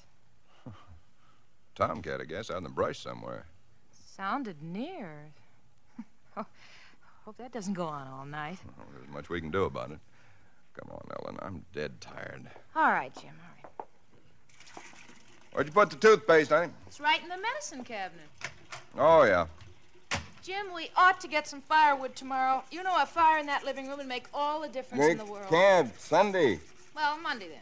Tomcat, 1.75 2.21
I 2.21 2.25
guess, 2.25 2.49
out 2.49 2.57
in 2.57 2.63
the 2.63 2.69
brush 2.69 2.99
somewhere. 2.99 3.45
Sounded 4.15 4.61
near. 4.61 5.31
oh, 6.37 6.45
hope 7.25 7.37
that 7.37 7.51
doesn't 7.51 7.73
go 7.73 7.85
on 7.85 8.07
all 8.07 8.25
night. 8.25 8.57
Well, 8.77 8.87
there's 8.93 9.09
much 9.13 9.29
we 9.29 9.41
can 9.41 9.51
do 9.51 9.65
about 9.65 9.91
it. 9.91 9.99
Come 10.73 10.91
on, 10.91 11.01
Ellen. 11.19 11.37
I'm 11.41 11.65
dead 11.73 11.99
tired. 12.01 12.49
All 12.75 12.91
right, 12.91 13.13
Jim, 13.15 13.31
all 13.43 13.71
right. 13.71 13.95
Where'd 15.53 15.67
you 15.67 15.73
put 15.73 15.89
the 15.89 15.95
toothpaste, 15.95 16.51
honey? 16.51 16.71
It's 16.87 16.99
right 16.99 17.21
in 17.21 17.29
the 17.29 17.37
medicine 17.37 17.83
cabinet. 17.83 18.27
Oh, 18.97 19.23
yeah. 19.23 19.47
Jim, 20.43 20.67
we 20.73 20.89
ought 20.95 21.19
to 21.21 21.27
get 21.27 21.47
some 21.47 21.61
firewood 21.61 22.15
tomorrow. 22.15 22.63
You 22.71 22.83
know, 22.83 22.95
a 22.97 23.05
fire 23.05 23.39
in 23.39 23.45
that 23.47 23.65
living 23.65 23.87
room 23.87 23.97
would 23.97 24.07
make 24.07 24.27
all 24.33 24.61
the 24.61 24.69
difference 24.69 25.05
in 25.05 25.17
the 25.17 25.25
world. 25.25 25.47
can't. 25.49 25.99
Sunday. 25.99 26.59
Well, 26.95 27.19
Monday 27.19 27.47
then. 27.49 27.59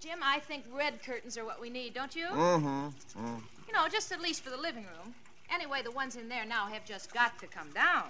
Jim, 0.00 0.18
I 0.22 0.38
think 0.40 0.64
red 0.72 1.02
curtains 1.02 1.36
are 1.36 1.44
what 1.44 1.60
we 1.60 1.70
need, 1.70 1.94
don't 1.94 2.14
you? 2.14 2.26
Mm-hmm. 2.26 2.88
You 3.66 3.72
know, 3.72 3.88
just 3.90 4.12
at 4.12 4.20
least 4.20 4.42
for 4.42 4.50
the 4.50 4.56
living 4.56 4.84
room. 4.84 5.14
Anyway, 5.52 5.82
the 5.82 5.90
ones 5.90 6.16
in 6.16 6.28
there 6.28 6.44
now 6.44 6.66
have 6.66 6.84
just 6.84 7.12
got 7.12 7.38
to 7.38 7.46
come 7.46 7.70
down. 7.72 8.04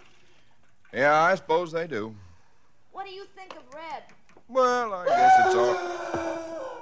Yeah, 0.93 1.23
I 1.23 1.35
suppose 1.35 1.73
they 1.73 1.87
do. 1.87 2.15
What 2.93 3.07
do 3.07 3.13
you 3.13 3.25
think 3.37 3.55
of 3.57 3.63
red? 3.75 4.03
Well, 4.49 4.95
I 4.95 5.07
guess 5.07 5.47
it's 5.47 5.55
all. 5.55 6.79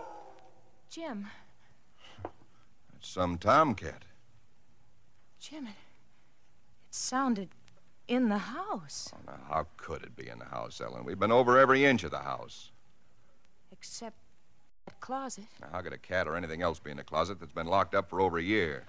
Jim, 0.91 1.27
It's 2.97 3.09
some 3.09 3.37
tomcat. 3.39 4.05
Jim, 5.41 5.67
it, 5.67 5.71
it 5.71 5.75
sounded 6.95 7.49
in 8.09 8.29
the 8.29 8.39
house. 8.39 9.11
Oh, 9.15 9.19
now, 9.27 9.39
how 9.49 9.67
could 9.77 10.03
it 10.03 10.17
be 10.17 10.29
in 10.29 10.39
the 10.39 10.47
house, 10.47 10.81
Ellen? 10.81 11.05
We've 11.05 11.19
been 11.19 11.33
over 11.33 11.59
every 11.59 11.85
inch 11.85 12.05
of 12.05 12.13
the 12.13 12.19
house. 12.19 12.71
Except 13.73 14.17
that 14.87 14.99
closet. 15.01 15.45
Now, 15.61 15.69
how 15.73 15.81
could 15.83 15.93
a 15.93 15.99
cat 15.99 16.27
or 16.29 16.37
anything 16.37 16.63
else 16.63 16.79
be 16.79 16.91
in 16.91 16.99
a 16.99 17.05
closet 17.05 17.41
that's 17.41 17.53
been 17.53 17.67
locked 17.67 17.95
up 17.95 18.09
for 18.09 18.21
over 18.21 18.39
a 18.39 18.43
year? 18.43 18.85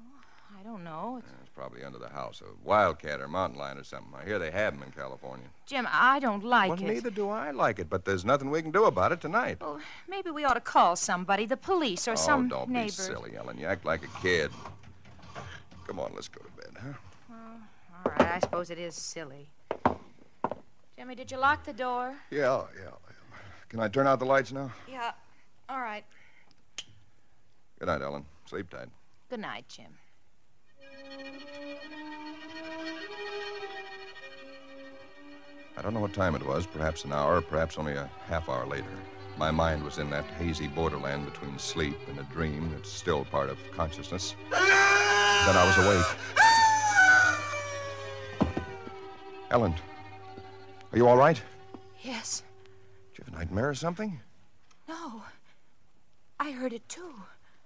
Oh, 0.00 0.58
I 0.58 0.62
don't 0.62 0.82
know. 0.82 1.22
It's 1.22 1.39
probably 1.60 1.84
under 1.84 1.98
the 1.98 2.08
house. 2.08 2.40
A 2.40 2.66
wildcat 2.66 3.20
or 3.20 3.28
mountain 3.28 3.58
lion 3.58 3.76
or 3.76 3.84
something. 3.84 4.14
I 4.18 4.24
hear 4.24 4.38
they 4.38 4.50
have 4.50 4.72
them 4.72 4.82
in 4.82 4.92
California. 4.92 5.44
Jim, 5.66 5.86
I 5.90 6.18
don't 6.18 6.42
like 6.42 6.70
well, 6.70 6.80
it. 6.80 6.86
neither 6.86 7.10
do 7.10 7.28
I 7.28 7.50
like 7.50 7.78
it, 7.78 7.90
but 7.90 8.06
there's 8.06 8.24
nothing 8.24 8.50
we 8.50 8.62
can 8.62 8.70
do 8.70 8.86
about 8.86 9.12
it 9.12 9.20
tonight. 9.20 9.58
Well, 9.60 9.78
maybe 10.08 10.30
we 10.30 10.42
ought 10.42 10.54
to 10.54 10.60
call 10.60 10.96
somebody, 10.96 11.44
the 11.44 11.58
police 11.58 12.08
or 12.08 12.12
oh, 12.12 12.14
some 12.14 12.48
don't 12.48 12.72
be 12.72 12.88
silly, 12.88 13.36
Ellen. 13.36 13.58
You 13.58 13.66
act 13.66 13.84
like 13.84 14.02
a 14.02 14.22
kid. 14.22 14.50
Come 15.86 16.00
on, 16.00 16.12
let's 16.14 16.28
go 16.28 16.40
to 16.40 16.62
bed, 16.62 16.82
huh? 16.82 16.92
Oh, 17.30 18.06
all 18.06 18.12
right, 18.12 18.36
I 18.36 18.38
suppose 18.38 18.70
it 18.70 18.78
is 18.78 18.94
silly. 18.94 19.50
Jimmy, 20.96 21.14
did 21.14 21.30
you 21.30 21.36
lock 21.36 21.64
the 21.64 21.74
door? 21.74 22.14
Yeah, 22.30 22.62
yeah. 22.82 22.92
Can 23.68 23.80
I 23.80 23.88
turn 23.88 24.06
out 24.06 24.18
the 24.18 24.24
lights 24.24 24.50
now? 24.50 24.72
Yeah. 24.90 25.12
All 25.68 25.80
right. 25.80 26.04
Good 27.78 27.86
night, 27.86 28.00
Ellen. 28.00 28.24
Sleep 28.46 28.70
tight. 28.70 28.88
Good 29.28 29.40
night, 29.40 29.66
Jim. 29.68 29.99
I 35.76 35.82
don't 35.82 35.94
know 35.94 36.00
what 36.00 36.12
time 36.12 36.34
it 36.34 36.46
was, 36.46 36.66
perhaps 36.66 37.04
an 37.04 37.12
hour, 37.12 37.40
perhaps 37.40 37.78
only 37.78 37.94
a 37.94 38.10
half 38.26 38.48
hour 38.48 38.66
later. 38.66 38.84
My 39.38 39.50
mind 39.50 39.82
was 39.82 39.96
in 39.98 40.10
that 40.10 40.24
hazy 40.26 40.66
borderland 40.66 41.24
between 41.24 41.58
sleep 41.58 41.96
and 42.08 42.18
a 42.18 42.22
dream 42.24 42.70
that's 42.70 42.90
still 42.90 43.24
part 43.24 43.48
of 43.48 43.58
consciousness. 43.72 44.34
Then 44.50 44.60
I 44.60 45.64
was 45.64 45.78
awake. 45.86 46.04
Ellen, 49.50 49.74
are 50.92 50.98
you 50.98 51.08
all 51.08 51.16
right? 51.16 51.40
Yes. 52.02 52.42
Did 53.14 53.18
you 53.18 53.24
have 53.24 53.34
a 53.34 53.38
nightmare 53.38 53.70
or 53.70 53.74
something? 53.74 54.20
No. 54.86 55.22
I 56.38 56.50
heard 56.50 56.74
it 56.74 56.86
too. 56.88 57.14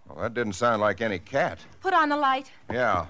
Well, 0.09 0.23
that 0.23 0.35
didn't 0.35 0.53
sound 0.53 0.81
like 0.81 1.01
any 1.01 1.19
cat. 1.19 1.59
Put 1.81 1.95
on 1.95 2.09
the 2.11 2.17
light. 2.17 2.51
Yeah. 2.71 3.07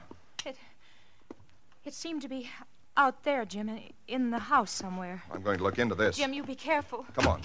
It 1.84 1.92
seemed 1.94 2.22
to 2.22 2.28
be 2.28 2.48
out 2.96 3.24
there, 3.24 3.44
Jim, 3.44 3.78
in- 4.08 4.30
the 4.30 4.38
house 4.38 4.70
somewhere. 4.70 5.22
I'm 5.32 5.42
going 5.42 5.58
to 5.58 5.62
look 5.64 5.78
into 5.78 5.94
this. 5.94 6.16
Jim, 6.16 6.32
you 6.32 6.42
be 6.42 6.54
careful. 6.54 7.04
Come 7.14 7.26
on. 7.26 7.40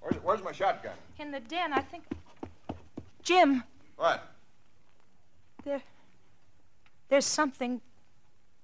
Where's, 0.00 0.16
where's 0.22 0.42
my 0.42 0.52
shotgun? 0.52 0.92
In 1.18 1.30
the 1.30 1.40
den, 1.40 1.72
I 1.72 1.80
think. 1.80 2.04
Jim, 3.22 3.62
What? 3.96 4.26
there. 5.64 5.82
There's 7.08 7.26
something 7.26 7.80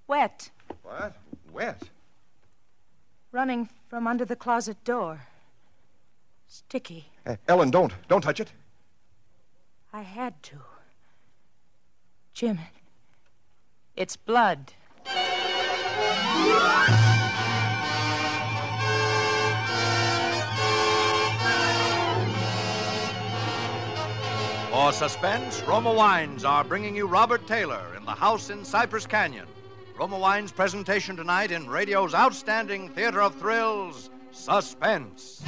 wet 0.07 0.49
What? 0.83 1.15
Wet? 1.51 1.81
running 3.31 3.69
from 3.89 4.07
under 4.07 4.25
the 4.25 4.35
closet 4.35 4.81
door. 4.83 5.21
Sticky. 6.47 7.05
Eh, 7.25 7.35
Ellen, 7.47 7.69
don't. 7.69 7.93
Don't 8.07 8.21
touch 8.21 8.39
it. 8.39 8.51
I 9.93 10.01
had 10.01 10.41
to. 10.43 10.55
Jim, 12.33 12.59
it's 13.95 14.15
blood. 14.15 14.73
For 24.71 24.91
suspense, 24.91 25.63
Roma 25.63 25.93
Wines 25.93 26.43
are 26.43 26.63
bringing 26.63 26.95
you 26.95 27.07
Robert 27.07 27.47
Taylor 27.47 27.95
in 27.97 28.03
the 28.05 28.11
house 28.11 28.49
in 28.49 28.65
Cypress 28.65 29.07
Canyon. 29.07 29.47
Roma 29.97 30.19
Wines' 30.19 30.51
presentation 30.51 31.15
tonight 31.15 31.51
in 31.51 31.69
radio's 31.69 32.13
outstanding 32.13 32.89
theater 32.89 33.21
of 33.21 33.33
thrills, 33.35 34.09
Suspense. 34.31 35.41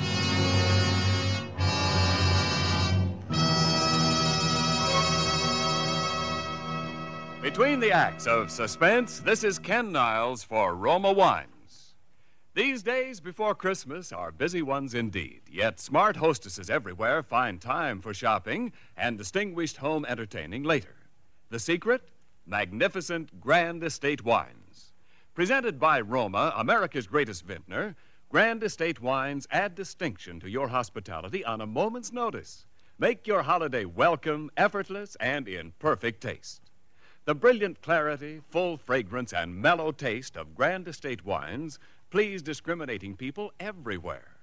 Between 7.47 7.79
the 7.79 7.93
acts 7.93 8.27
of 8.27 8.51
suspense, 8.51 9.21
this 9.21 9.41
is 9.41 9.57
Ken 9.57 9.89
Niles 9.89 10.43
for 10.43 10.75
Roma 10.75 11.13
Wines. 11.13 11.95
These 12.53 12.83
days 12.83 13.21
before 13.21 13.55
Christmas 13.55 14.11
are 14.11 14.33
busy 14.33 14.61
ones 14.61 14.93
indeed, 14.93 15.43
yet 15.49 15.79
smart 15.79 16.17
hostesses 16.17 16.69
everywhere 16.69 17.23
find 17.23 17.61
time 17.61 18.01
for 18.01 18.13
shopping 18.13 18.73
and 18.97 19.17
distinguished 19.17 19.77
home 19.77 20.05
entertaining 20.09 20.63
later. 20.63 20.93
The 21.49 21.57
secret? 21.57 22.09
Magnificent 22.45 23.39
Grand 23.39 23.81
Estate 23.81 24.25
Wines. 24.25 24.91
Presented 25.33 25.79
by 25.79 26.01
Roma, 26.01 26.53
America's 26.57 27.07
greatest 27.07 27.45
vintner, 27.45 27.95
Grand 28.27 28.61
Estate 28.61 29.01
Wines 29.01 29.47
add 29.51 29.73
distinction 29.73 30.41
to 30.41 30.49
your 30.49 30.67
hospitality 30.67 31.45
on 31.45 31.61
a 31.61 31.65
moment's 31.65 32.11
notice. 32.11 32.65
Make 32.99 33.25
your 33.25 33.43
holiday 33.43 33.85
welcome, 33.85 34.51
effortless, 34.57 35.15
and 35.21 35.47
in 35.47 35.71
perfect 35.79 36.19
taste. 36.19 36.66
The 37.27 37.35
brilliant 37.35 37.81
clarity, 37.81 38.39
full 38.51 38.77
fragrance, 38.77 39.33
and 39.33 39.53
mellow 39.53 39.91
taste 39.91 40.37
of 40.37 40.55
Grand 40.55 40.87
Estate 40.87 41.25
wines 41.25 41.77
please 42.09 42.41
discriminating 42.41 43.17
people 43.17 43.51
everywhere. 43.59 44.37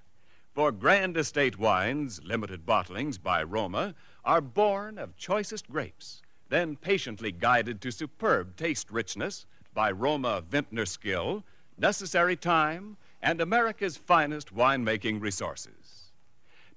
For 0.53 0.71
Grand 0.71 1.17
Estate 1.17 1.57
wines, 1.57 2.21
limited 2.23 2.63
bottlings 2.63 3.17
by 3.17 3.41
Roma, 3.41 3.95
are 4.23 4.39
born 4.39 4.99
of 4.99 5.17
choicest 5.17 5.67
grapes, 5.67 6.21
then 6.49 6.75
patiently 6.75 7.31
guided 7.31 7.81
to 7.81 7.89
superb 7.89 8.55
taste 8.55 8.91
richness 8.91 9.47
by 9.73 9.89
Roma 9.89 10.43
vintner 10.47 10.85
skill, 10.85 11.43
necessary 11.79 12.35
time, 12.35 12.97
and 13.19 13.41
America's 13.41 13.97
finest 13.97 14.55
winemaking 14.55 15.19
resources. 15.19 16.11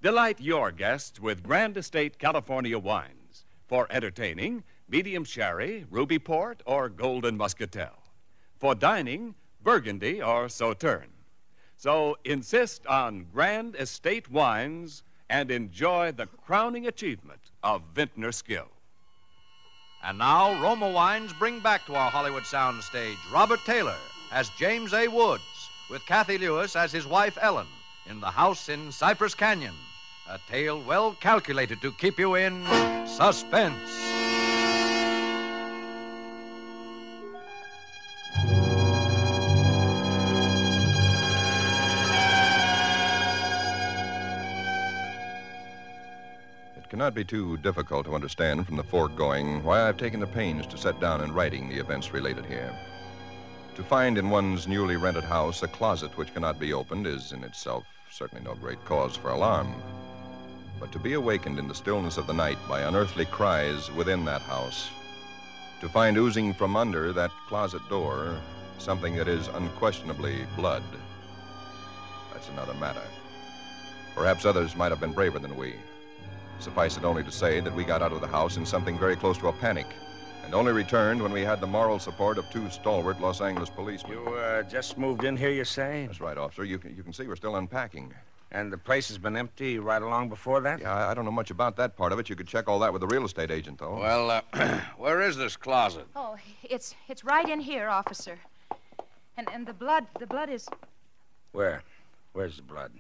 Delight 0.01 0.41
your 0.41 0.73
guests 0.73 1.21
with 1.21 1.43
Grand 1.43 1.77
Estate 1.77 2.19
California 2.19 2.79
wines 2.79 3.45
for 3.67 3.87
entertaining, 3.91 4.65
medium 4.89 5.25
sherry, 5.25 5.85
ruby 5.91 6.19
port, 6.19 6.63
or 6.67 6.89
golden 6.89 7.37
muscatel. 7.37 7.93
For 8.57 8.75
dining, 8.75 9.35
Burgundy 9.63 10.23
or 10.23 10.49
Sauterne. 10.49 11.13
So 11.77 12.17
insist 12.25 12.87
on 12.87 13.27
Grand 13.33 13.77
Estate 13.77 14.31
wines 14.31 15.03
and 15.31 15.51
enjoy 15.51 16.13
the 16.13 16.27
crowning 16.27 16.87
achievement 16.87 17.41
of 17.63 17.83
vintner 17.95 18.33
skill. 18.33 18.69
And 20.03 20.19
now, 20.19 20.61
Roma 20.63 20.91
Wines 20.91 21.33
bring 21.33 21.61
back 21.61 21.85
to 21.87 21.95
our 21.95 22.11
Hollywood 22.11 22.45
soundstage 22.45 23.17
Robert 23.33 23.61
Taylor 23.67 23.97
as 24.33 24.49
James 24.51 24.95
A. 24.95 25.09
Woods, 25.09 25.43
with 25.91 26.07
Cathy 26.07 26.39
Lewis 26.39 26.77
as 26.77 26.93
his 26.93 27.07
wife 27.07 27.37
Ellen, 27.41 27.67
in 28.09 28.21
the 28.21 28.31
house 28.31 28.69
in 28.69 28.93
Cypress 28.93 29.35
Canyon. 29.35 29.75
A 30.29 30.39
tale 30.49 30.83
well 30.83 31.15
calculated 31.21 31.81
to 31.81 31.93
keep 31.93 32.19
you 32.19 32.37
in 32.37 32.65
suspense. 33.07 34.28
Cannot 46.99 47.15
be 47.15 47.25
too 47.25 47.57
difficult 47.59 48.05
to 48.05 48.15
understand 48.17 48.67
from 48.67 48.75
the 48.75 48.83
foregoing 48.83 49.63
why 49.63 49.87
I've 49.87 49.97
taken 49.97 50.19
the 50.19 50.27
pains 50.27 50.67
to 50.67 50.77
set 50.77 50.99
down 50.99 51.21
in 51.21 51.33
writing 51.33 51.69
the 51.69 51.79
events 51.79 52.13
related 52.13 52.45
here. 52.45 52.75
To 53.77 53.85
find 53.85 54.19
in 54.19 54.31
one's 54.31 54.67
newly 54.67 54.97
rented 54.97 55.23
house 55.23 55.63
a 55.63 55.69
closet 55.69 56.19
which 56.19 56.35
cannot 56.35 56.59
be 56.59 56.73
opened 56.73 57.07
is 57.07 57.31
in 57.31 57.45
itself 57.45 57.85
certainly 58.11 58.45
no 58.45 58.57
great 58.57 58.85
cause 58.85 59.15
for 59.15 59.31
alarm. 59.31 59.73
But 60.81 60.91
to 60.91 60.99
be 60.99 61.13
awakened 61.13 61.61
in 61.61 61.69
the 61.69 61.75
stillness 61.77 62.17
of 62.17 62.27
the 62.27 62.33
night 62.33 62.59
by 62.69 62.81
unearthly 62.81 63.27
cries 63.27 63.93
within 63.93 64.25
that 64.25 64.43
house, 64.43 64.91
to 65.81 65.89
find 65.89 66.17
oozing 66.17 66.53
from 66.53 66.75
under 66.75 67.13
that 67.13 67.31
closet 67.47 67.89
door 67.89 68.37
something 68.79 69.15
that 69.15 69.29
is 69.29 69.47
unquestionably 69.55 70.47
blood, 70.57 70.83
that's 72.33 72.49
another 72.49 72.75
matter. 72.75 73.07
Perhaps 74.17 74.45
others 74.45 74.75
might 74.75 74.91
have 74.91 74.99
been 74.99 75.13
braver 75.13 75.39
than 75.39 75.57
we. 75.57 75.77
Suffice 76.61 76.97
it 76.97 77.05
only 77.05 77.23
to 77.23 77.31
say 77.31 77.61
that 77.61 77.75
we 77.75 77.85
got 77.85 78.03
out 78.03 78.13
of 78.13 78.21
the 78.21 78.27
house 78.27 78.57
in 78.57 78.67
something 78.67 78.99
very 78.99 79.17
close 79.17 79.39
to 79.39 79.49
a 79.49 79.53
panic, 79.53 79.87
and 80.45 80.55
only 80.55 80.73
returned 80.73 81.23
when 81.23 81.33
we 81.33 81.43
had 81.43 81.61
the 81.61 81.67
moral 81.67 81.99
support 81.99 82.39
of 82.39 82.49
two 82.51 82.69
stalwart 82.71 83.21
Los 83.21 83.41
Angeles 83.41 83.71
policemen. 83.71 84.13
You 84.13 84.35
uh, 84.35 84.63
just 84.65 84.99
moved 84.99 85.25
in 85.25 85.37
here, 85.37 85.51
you 85.51 85.65
say? 85.65 86.07
That's 86.07 86.21
right, 86.21 86.37
officer. 86.37 86.65
You 86.65 86.79
can, 86.79 86.97
you 86.97 87.03
can 87.03 87.13
see 87.13 87.27
we're 87.27 87.37
still 87.37 87.57
unpacking. 87.57 88.13
And 88.51 88.73
the 88.73 88.79
place 88.79 89.09
has 89.09 89.19
been 89.19 89.37
empty 89.37 89.79
right 89.79 90.01
along 90.01 90.31
before 90.31 90.61
that? 90.63 90.81
Yeah, 90.81 90.95
I, 90.95 91.11
I 91.11 91.15
don't 91.15 91.27
know 91.27 91.31
much 91.31 91.51
about 91.51 91.77
that 91.77 91.97
part 91.97 92.13
of 92.13 92.19
it. 92.19 92.31
You 92.31 92.37
could 92.37 92.49
check 92.49 92.67
all 92.67 92.79
that 92.79 92.93
with 92.93 93.01
the 93.01 93.07
real 93.07 93.25
estate 93.27 93.51
agent, 93.51 93.79
though. 93.79 93.99
Well, 94.01 94.31
uh, 94.31 94.81
where 94.97 95.21
is 95.21 95.37
this 95.37 95.57
closet? 95.57 96.07
Oh, 96.17 96.37
it's 96.63 96.95
it's 97.09 97.25
right 97.25 97.49
in 97.49 97.61
here, 97.61 97.89
officer. 97.89 98.39
And 99.37 99.49
and 99.53 99.67
the 99.67 99.75
blood 99.75 100.07
the 100.19 100.27
blood 100.27 100.49
is 100.49 100.67
Where? 101.53 101.83
Where's 102.33 102.57
the 102.57 102.63
blood? 102.63 102.93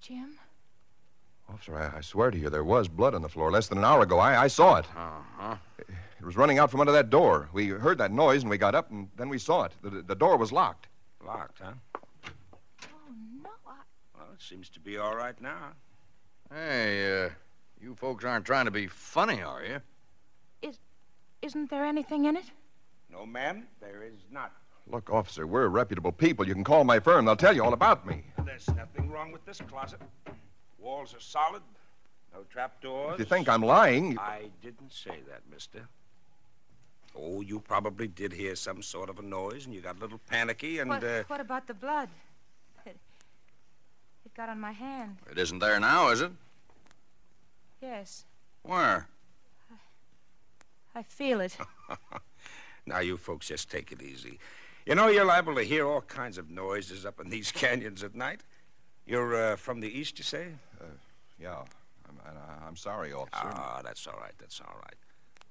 Jim. 0.00 0.38
Officer, 1.48 1.76
I, 1.76 1.98
I 1.98 2.00
swear 2.00 2.30
to 2.30 2.38
you, 2.38 2.50
there 2.50 2.64
was 2.64 2.88
blood 2.88 3.14
on 3.14 3.22
the 3.22 3.28
floor 3.28 3.50
less 3.50 3.68
than 3.68 3.78
an 3.78 3.84
hour 3.84 4.02
ago. 4.02 4.18
I, 4.18 4.44
I 4.44 4.48
saw 4.48 4.76
it. 4.76 4.86
Uh-huh. 4.96 5.56
It 5.78 6.24
was 6.24 6.36
running 6.36 6.58
out 6.58 6.70
from 6.70 6.80
under 6.80 6.92
that 6.92 7.10
door. 7.10 7.50
We 7.52 7.68
heard 7.68 7.98
that 7.98 8.10
noise 8.10 8.42
and 8.42 8.50
we 8.50 8.56
got 8.56 8.74
up 8.74 8.90
and 8.90 9.08
then 9.16 9.28
we 9.28 9.38
saw 9.38 9.64
it. 9.64 9.72
The, 9.82 10.02
the 10.02 10.14
door 10.14 10.38
was 10.38 10.52
locked. 10.52 10.86
Locked, 11.24 11.60
huh? 11.62 11.72
Oh 12.82 13.12
no, 13.42 13.50
I, 13.66 13.74
Well, 14.16 14.28
it 14.32 14.40
seems 14.42 14.70
to 14.70 14.80
be 14.80 14.96
all 14.96 15.14
right 15.14 15.38
now. 15.40 15.72
Hey, 16.50 17.24
uh, 17.24 17.30
you 17.80 17.94
folks 17.94 18.24
aren't 18.24 18.46
trying 18.46 18.64
to 18.64 18.70
be 18.70 18.86
funny, 18.86 19.42
are 19.42 19.62
you? 19.62 19.80
Is, 20.62 20.78
isn't 21.42 21.68
there 21.68 21.84
anything 21.84 22.24
in 22.24 22.36
it? 22.36 22.44
No, 23.10 23.26
ma'am, 23.26 23.66
there 23.80 24.02
is 24.02 24.24
not. 24.30 24.52
Look, 24.86 25.10
officer, 25.10 25.46
we're 25.46 25.68
reputable 25.68 26.12
people. 26.12 26.46
You 26.46 26.54
can 26.54 26.64
call 26.64 26.84
my 26.84 27.00
firm. 27.00 27.24
They'll 27.24 27.36
tell 27.36 27.54
you 27.54 27.64
all 27.64 27.72
about 27.74 28.06
me. 28.06 28.22
There's 28.44 28.68
nothing 28.74 29.10
wrong 29.10 29.30
with 29.30 29.44
this 29.44 29.60
closet. 29.68 30.00
Walls 30.84 31.14
are 31.14 31.20
solid. 31.20 31.62
No 32.34 32.40
trapdoors. 32.50 33.14
If 33.14 33.20
you 33.20 33.24
think 33.24 33.48
I'm 33.48 33.62
lying, 33.62 34.18
I 34.18 34.50
didn't 34.62 34.92
say 34.92 35.18
that, 35.28 35.40
mister. 35.50 35.88
Oh, 37.16 37.40
you 37.40 37.58
probably 37.58 38.06
did 38.06 38.34
hear 38.34 38.54
some 38.54 38.82
sort 38.82 39.08
of 39.08 39.18
a 39.18 39.22
noise, 39.22 39.64
and 39.64 39.74
you 39.74 39.80
got 39.80 39.96
a 39.96 40.00
little 40.00 40.20
panicky, 40.28 40.80
and, 40.80 40.90
what, 40.90 41.02
uh, 41.02 41.22
what 41.28 41.40
about 41.40 41.66
the 41.66 41.72
blood? 41.72 42.10
It, 42.84 42.96
it 44.26 44.34
got 44.34 44.50
on 44.50 44.60
my 44.60 44.72
hand. 44.72 45.16
It 45.30 45.38
isn't 45.38 45.60
there 45.60 45.80
now, 45.80 46.10
is 46.10 46.20
it? 46.20 46.32
Yes, 47.80 48.24
Where? 48.62 49.06
I 50.94 51.02
feel 51.02 51.40
it. 51.40 51.56
now 52.86 53.00
you 53.00 53.16
folks 53.16 53.48
just 53.48 53.70
take 53.70 53.90
it 53.90 54.02
easy. 54.02 54.38
You 54.86 54.94
know, 54.94 55.08
you're 55.08 55.24
liable 55.24 55.54
to 55.54 55.62
hear 55.62 55.86
all 55.86 56.02
kinds 56.02 56.38
of 56.38 56.50
noises 56.50 57.06
up 57.06 57.20
in 57.20 57.30
these 57.30 57.50
canyons 57.62 58.04
at 58.04 58.14
night. 58.14 58.42
You're 59.06 59.52
uh, 59.52 59.56
from 59.56 59.80
the 59.80 59.88
east, 59.88 60.18
you 60.18 60.24
say? 60.24 60.46
Yeah. 61.40 61.62
I'm, 62.08 62.18
I- 62.26 62.66
I'm 62.66 62.76
sorry, 62.76 63.12
officer. 63.12 63.30
Ah, 63.54 63.80
that's 63.84 64.06
all 64.06 64.18
right. 64.20 64.32
That's 64.38 64.60
all 64.60 64.74
right. 64.82 64.94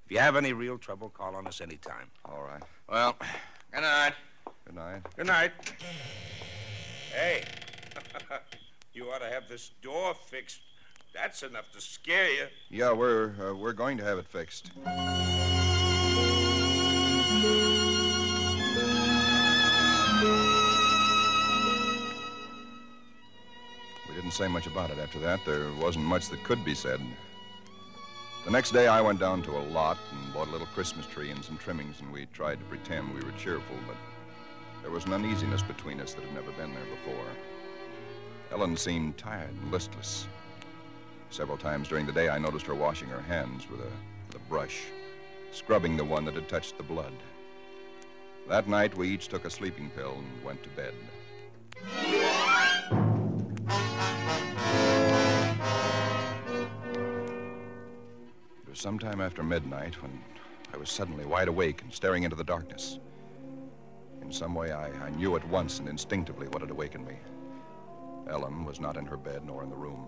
If 0.05 0.11
you 0.11 0.19
have 0.19 0.35
any 0.35 0.53
real 0.53 0.77
trouble, 0.77 1.09
call 1.09 1.35
on 1.35 1.47
us 1.47 1.61
anytime. 1.61 2.09
All 2.25 2.43
right. 2.43 2.61
Well, 2.89 3.15
good 3.71 3.81
night. 3.81 4.13
Good 4.65 4.75
night. 4.75 5.01
Good 5.15 5.27
night. 5.27 5.51
Hey, 7.13 7.43
you 8.93 9.05
ought 9.11 9.19
to 9.19 9.29
have 9.29 9.47
this 9.47 9.71
door 9.81 10.13
fixed. 10.13 10.59
That's 11.13 11.43
enough 11.43 11.71
to 11.73 11.81
scare 11.81 12.31
you. 12.31 12.47
Yeah, 12.69 12.91
we're 12.91 13.33
uh, 13.39 13.53
we're 13.55 13.73
going 13.73 13.97
to 13.97 14.03
have 14.03 14.17
it 14.17 14.25
fixed. 14.27 14.71
Say 24.33 24.47
much 24.47 24.65
about 24.65 24.89
it 24.89 24.97
after 24.97 25.19
that. 25.19 25.45
There 25.45 25.71
wasn't 25.73 26.05
much 26.05 26.29
that 26.29 26.43
could 26.43 26.65
be 26.65 26.73
said. 26.73 26.99
The 28.45 28.51
next 28.51 28.71
day, 28.71 28.87
I 28.87 28.99
went 28.99 29.19
down 29.19 29.43
to 29.43 29.51
a 29.51 29.63
lot 29.69 29.97
and 30.11 30.33
bought 30.33 30.47
a 30.47 30.51
little 30.51 30.67
Christmas 30.67 31.05
tree 31.05 31.29
and 31.29 31.43
some 31.45 31.57
trimmings, 31.57 32.01
and 32.01 32.11
we 32.11 32.25
tried 32.33 32.59
to 32.59 32.65
pretend 32.65 33.13
we 33.13 33.21
were 33.21 33.37
cheerful, 33.37 33.75
but 33.87 33.95
there 34.81 34.91
was 34.91 35.05
an 35.05 35.13
uneasiness 35.13 35.61
between 35.61 36.01
us 36.01 36.13
that 36.13 36.25
had 36.25 36.33
never 36.33 36.51
been 36.53 36.73
there 36.73 36.83
before. 36.85 37.25
Ellen 38.51 38.75
seemed 38.75 39.17
tired 39.17 39.53
and 39.61 39.71
listless. 39.71 40.27
Several 41.29 41.57
times 41.57 41.87
during 41.87 42.05
the 42.05 42.11
day, 42.11 42.29
I 42.29 42.37
noticed 42.37 42.65
her 42.65 42.75
washing 42.75 43.07
her 43.09 43.21
hands 43.21 43.69
with 43.69 43.81
a, 43.81 43.91
with 44.27 44.35
a 44.35 44.49
brush, 44.49 44.81
scrubbing 45.51 45.95
the 45.95 46.03
one 46.03 46.25
that 46.25 46.35
had 46.35 46.49
touched 46.49 46.77
the 46.77 46.83
blood. 46.83 47.13
That 48.49 48.67
night, 48.67 48.97
we 48.97 49.09
each 49.09 49.27
took 49.27 49.45
a 49.45 49.49
sleeping 49.49 49.89
pill 49.95 50.17
and 50.17 50.43
went 50.43 50.61
to 50.63 50.69
bed. 50.69 52.32
Sometime 58.83 59.21
after 59.21 59.43
midnight 59.43 60.01
when 60.01 60.11
I 60.73 60.75
was 60.75 60.89
suddenly 60.89 61.23
wide 61.23 61.47
awake 61.47 61.81
and 61.83 61.93
staring 61.93 62.23
into 62.23 62.35
the 62.35 62.43
darkness. 62.43 62.99
In 64.21 64.29
some 64.29 64.53
way, 64.53 64.73
I, 64.73 64.87
I 65.05 65.09
knew 65.11 65.37
at 65.37 65.47
once 65.47 65.79
and 65.79 65.87
instinctively 65.87 66.49
what 66.49 66.59
had 66.61 66.69
awakened 66.69 67.07
me. 67.07 67.15
Ellen 68.29 68.65
was 68.65 68.81
not 68.81 68.97
in 68.97 69.05
her 69.05 69.15
bed 69.15 69.45
nor 69.45 69.63
in 69.63 69.69
the 69.69 69.75
room. 69.77 70.07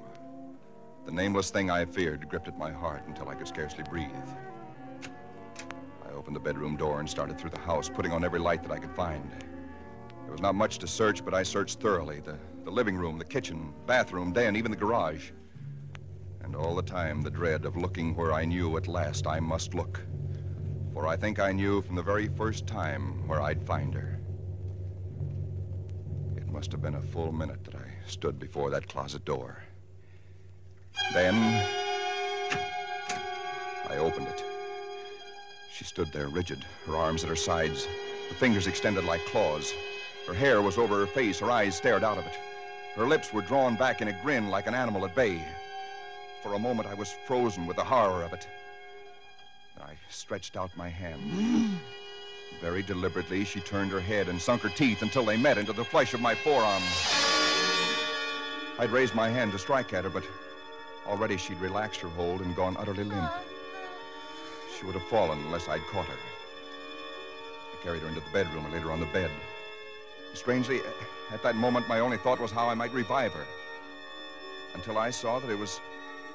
The 1.05 1.13
nameless 1.13 1.51
thing 1.51 1.71
I 1.71 1.85
feared 1.85 2.27
gripped 2.27 2.49
at 2.49 2.57
my 2.57 2.69
heart 2.69 3.03
until 3.07 3.29
I 3.29 3.35
could 3.35 3.47
scarcely 3.47 3.85
breathe. 3.89 4.09
I 6.05 6.11
opened 6.11 6.35
the 6.35 6.41
bedroom 6.41 6.75
door 6.75 6.99
and 6.99 7.09
started 7.09 7.39
through 7.39 7.51
the 7.51 7.61
house, 7.61 7.87
putting 7.87 8.11
on 8.11 8.25
every 8.25 8.39
light 8.39 8.61
that 8.63 8.73
I 8.73 8.79
could 8.79 8.93
find. 8.93 9.31
There 10.23 10.33
was 10.33 10.41
not 10.41 10.53
much 10.53 10.79
to 10.79 10.87
search, 10.87 11.23
but 11.23 11.33
I 11.33 11.43
searched 11.43 11.79
thoroughly 11.79 12.19
the, 12.19 12.37
the 12.65 12.71
living 12.71 12.97
room, 12.97 13.19
the 13.19 13.23
kitchen, 13.23 13.73
bathroom, 13.85 14.33
den, 14.33 14.57
even 14.57 14.69
the 14.69 14.75
garage. 14.75 15.31
And 16.45 16.55
all 16.55 16.75
the 16.75 16.83
time, 16.83 17.23
the 17.23 17.31
dread 17.31 17.65
of 17.65 17.75
looking 17.75 18.15
where 18.15 18.31
I 18.31 18.45
knew 18.45 18.77
at 18.77 18.87
last 18.87 19.25
I 19.25 19.39
must 19.39 19.73
look. 19.73 19.99
For 20.93 21.07
I 21.07 21.17
think 21.17 21.39
I 21.39 21.51
knew 21.51 21.81
from 21.81 21.95
the 21.95 22.03
very 22.03 22.27
first 22.27 22.67
time 22.67 23.27
where 23.27 23.41
I'd 23.41 23.65
find 23.65 23.95
her. 23.95 24.19
It 26.37 26.47
must 26.47 26.71
have 26.71 26.83
been 26.83 26.95
a 26.95 27.01
full 27.01 27.31
minute 27.31 27.63
that 27.63 27.73
I 27.73 27.87
stood 28.05 28.39
before 28.39 28.69
that 28.69 28.87
closet 28.87 29.25
door. 29.25 29.63
Then 31.15 31.33
I 33.89 33.97
opened 33.97 34.27
it. 34.27 34.43
She 35.73 35.83
stood 35.83 36.13
there 36.13 36.27
rigid, 36.27 36.63
her 36.85 36.95
arms 36.95 37.23
at 37.23 37.29
her 37.29 37.35
sides, 37.35 37.87
the 38.29 38.35
fingers 38.35 38.67
extended 38.67 39.03
like 39.03 39.25
claws. 39.25 39.73
Her 40.27 40.33
hair 40.35 40.61
was 40.61 40.77
over 40.77 40.99
her 40.99 41.07
face, 41.07 41.39
her 41.39 41.49
eyes 41.49 41.75
stared 41.75 42.03
out 42.03 42.19
of 42.19 42.25
it. 42.27 42.37
Her 42.95 43.07
lips 43.07 43.33
were 43.33 43.41
drawn 43.41 43.75
back 43.75 44.01
in 44.01 44.09
a 44.09 44.21
grin 44.21 44.49
like 44.49 44.67
an 44.67 44.75
animal 44.75 45.05
at 45.05 45.15
bay. 45.15 45.43
For 46.45 46.53
a 46.53 46.59
moment, 46.59 46.87
I 46.87 46.93
was 46.93 47.11
frozen 47.25 47.65
with 47.65 47.77
the 47.77 47.83
horror 47.83 48.21
of 48.21 48.31
it. 48.31 48.47
I 49.81 49.93
stretched 50.11 50.55
out 50.55 50.69
my 50.77 50.87
hand. 50.87 51.79
Very 52.61 52.83
deliberately, 52.83 53.43
she 53.43 53.59
turned 53.61 53.89
her 53.89 53.99
head 53.99 54.29
and 54.29 54.39
sunk 54.39 54.61
her 54.61 54.69
teeth 54.69 55.01
until 55.01 55.25
they 55.25 55.37
met 55.37 55.57
into 55.57 55.73
the 55.73 55.83
flesh 55.83 56.13
of 56.13 56.21
my 56.21 56.35
forearm. 56.35 56.83
I'd 58.77 58.91
raised 58.91 59.15
my 59.15 59.27
hand 59.27 59.53
to 59.53 59.57
strike 59.57 59.91
at 59.93 60.03
her, 60.03 60.11
but 60.11 60.23
already 61.07 61.35
she'd 61.35 61.59
relaxed 61.59 62.01
her 62.01 62.09
hold 62.09 62.41
and 62.41 62.55
gone 62.55 62.77
utterly 62.77 63.05
limp. 63.05 63.31
She 64.77 64.85
would 64.85 64.93
have 64.93 65.07
fallen 65.07 65.39
unless 65.45 65.67
I'd 65.67 65.81
caught 65.87 66.05
her. 66.05 66.13
I 67.73 67.83
carried 67.83 68.03
her 68.03 68.07
into 68.07 68.19
the 68.19 68.29
bedroom 68.31 68.65
and 68.65 68.73
laid 68.75 68.83
her 68.83 68.91
on 68.91 68.99
the 68.99 69.07
bed. 69.07 69.31
Strangely, 70.35 70.81
at 71.33 71.41
that 71.41 71.55
moment, 71.55 71.89
my 71.89 72.01
only 72.01 72.17
thought 72.17 72.39
was 72.39 72.51
how 72.51 72.69
I 72.69 72.75
might 72.75 72.93
revive 72.93 73.33
her. 73.33 73.47
Until 74.75 74.99
I 74.99 75.09
saw 75.09 75.39
that 75.39 75.49
it 75.49 75.57
was, 75.57 75.81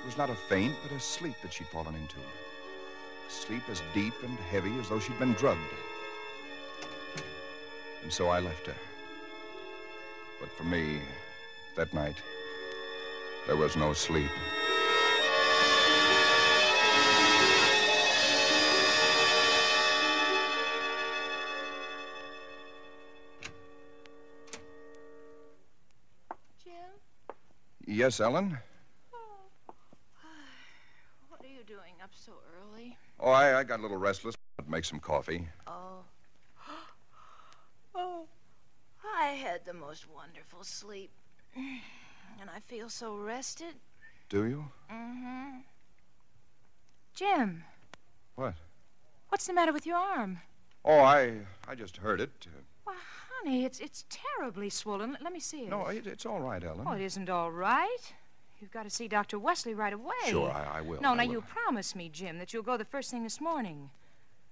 it 0.00 0.06
was 0.06 0.16
not 0.16 0.30
a 0.30 0.34
faint, 0.34 0.74
but 0.82 0.92
a 0.92 1.00
sleep 1.00 1.36
that 1.42 1.52
she'd 1.52 1.66
fallen 1.66 1.94
into. 1.94 2.16
A 2.16 3.30
sleep 3.30 3.62
as 3.68 3.82
deep 3.92 4.14
and 4.22 4.38
heavy 4.50 4.76
as 4.78 4.88
though 4.88 4.98
she'd 4.98 5.18
been 5.18 5.34
drugged. 5.34 5.60
And 8.02 8.12
so 8.12 8.28
I 8.28 8.40
left 8.40 8.66
her. 8.66 8.74
But 10.40 10.50
for 10.52 10.64
me, 10.64 11.00
that 11.76 11.92
night, 11.92 12.16
there 13.46 13.56
was 13.56 13.76
no 13.76 13.92
sleep. 13.92 14.30
Jim, 26.64 26.72
Yes, 27.86 28.20
Ellen? 28.20 28.58
what 31.28 31.44
are 31.44 31.52
you 31.52 31.62
doing 31.64 31.94
up 32.02 32.10
so 32.14 32.32
early? 32.60 32.96
Oh, 33.20 33.30
I, 33.30 33.58
I 33.58 33.64
got 33.64 33.80
a 33.80 33.82
little 33.82 33.96
restless. 33.98 34.34
I'd 34.58 34.68
make 34.68 34.84
some 34.84 35.00
coffee. 35.00 35.48
Oh. 35.66 36.04
Oh. 37.94 38.26
I 39.16 39.28
had 39.28 39.64
the 39.64 39.74
most 39.74 40.06
wonderful 40.08 40.62
sleep. 40.62 41.10
And 41.56 42.48
I 42.48 42.60
feel 42.60 42.88
so 42.88 43.16
rested. 43.16 43.74
Do 44.28 44.46
you? 44.46 44.64
Mm-hmm. 44.90 45.58
Jim, 47.14 47.64
What? 48.36 48.54
what's 49.28 49.46
the 49.46 49.52
matter 49.52 49.72
with 49.72 49.86
your 49.86 49.96
arm? 49.98 50.38
Oh, 50.84 51.00
I 51.00 51.40
I 51.68 51.74
just 51.74 51.96
heard 51.98 52.20
it. 52.20 52.30
Why, 52.84 52.94
honey, 53.42 53.64
it's 53.64 53.80
it's 53.80 54.04
terribly 54.08 54.70
swollen. 54.70 55.18
Let 55.20 55.32
me 55.32 55.40
see 55.40 55.62
it. 55.64 55.68
no, 55.70 55.86
it, 55.88 56.06
it's 56.06 56.24
all 56.24 56.40
right, 56.40 56.62
Ellen. 56.62 56.86
Oh, 56.86 56.92
it 56.92 57.02
isn't 57.02 57.28
all 57.28 57.50
right. 57.50 58.14
You've 58.60 58.70
got 58.70 58.84
to 58.84 58.90
see 58.90 59.08
Dr. 59.08 59.38
Wesley 59.38 59.74
right 59.74 59.92
away. 59.92 60.12
Sure, 60.28 60.50
I, 60.50 60.78
I 60.78 60.80
will. 60.80 61.00
No, 61.00 61.10
I 61.10 61.14
now 61.14 61.24
will. 61.24 61.32
you 61.32 61.40
promised 61.42 61.96
me, 61.96 62.08
Jim, 62.12 62.38
that 62.38 62.52
you'll 62.52 62.62
go 62.62 62.76
the 62.76 62.84
first 62.84 63.10
thing 63.10 63.22
this 63.22 63.40
morning. 63.40 63.90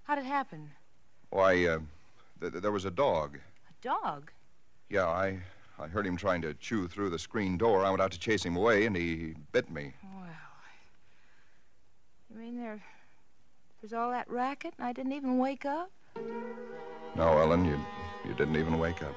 How'd 0.04 0.18
it 0.18 0.24
happen? 0.24 0.70
Why, 1.30 1.66
uh, 1.66 1.78
th- 2.40 2.52
th- 2.52 2.62
there 2.62 2.72
was 2.72 2.84
a 2.84 2.90
dog. 2.90 3.36
A 3.36 3.82
dog? 3.82 4.30
Yeah, 4.88 5.06
I, 5.06 5.38
I 5.78 5.86
heard 5.86 6.06
him 6.06 6.16
trying 6.16 6.40
to 6.42 6.54
chew 6.54 6.88
through 6.88 7.10
the 7.10 7.18
screen 7.18 7.58
door. 7.58 7.84
I 7.84 7.90
went 7.90 8.00
out 8.00 8.12
to 8.12 8.18
chase 8.18 8.44
him 8.44 8.56
away, 8.56 8.86
and 8.86 8.96
he 8.96 9.34
bit 9.52 9.70
me. 9.70 9.92
Well, 10.02 10.24
you 12.30 12.38
mean 12.40 12.56
there 12.58 12.80
was 13.82 13.92
all 13.92 14.10
that 14.10 14.28
racket 14.30 14.74
and 14.78 14.86
I 14.86 14.92
didn't 14.92 15.12
even 15.12 15.38
wake 15.38 15.64
up? 15.64 15.90
No, 17.14 17.38
Ellen, 17.38 17.64
you, 17.64 17.78
you 18.26 18.34
didn't 18.34 18.56
even 18.56 18.78
wake 18.78 19.02
up. 19.02 19.14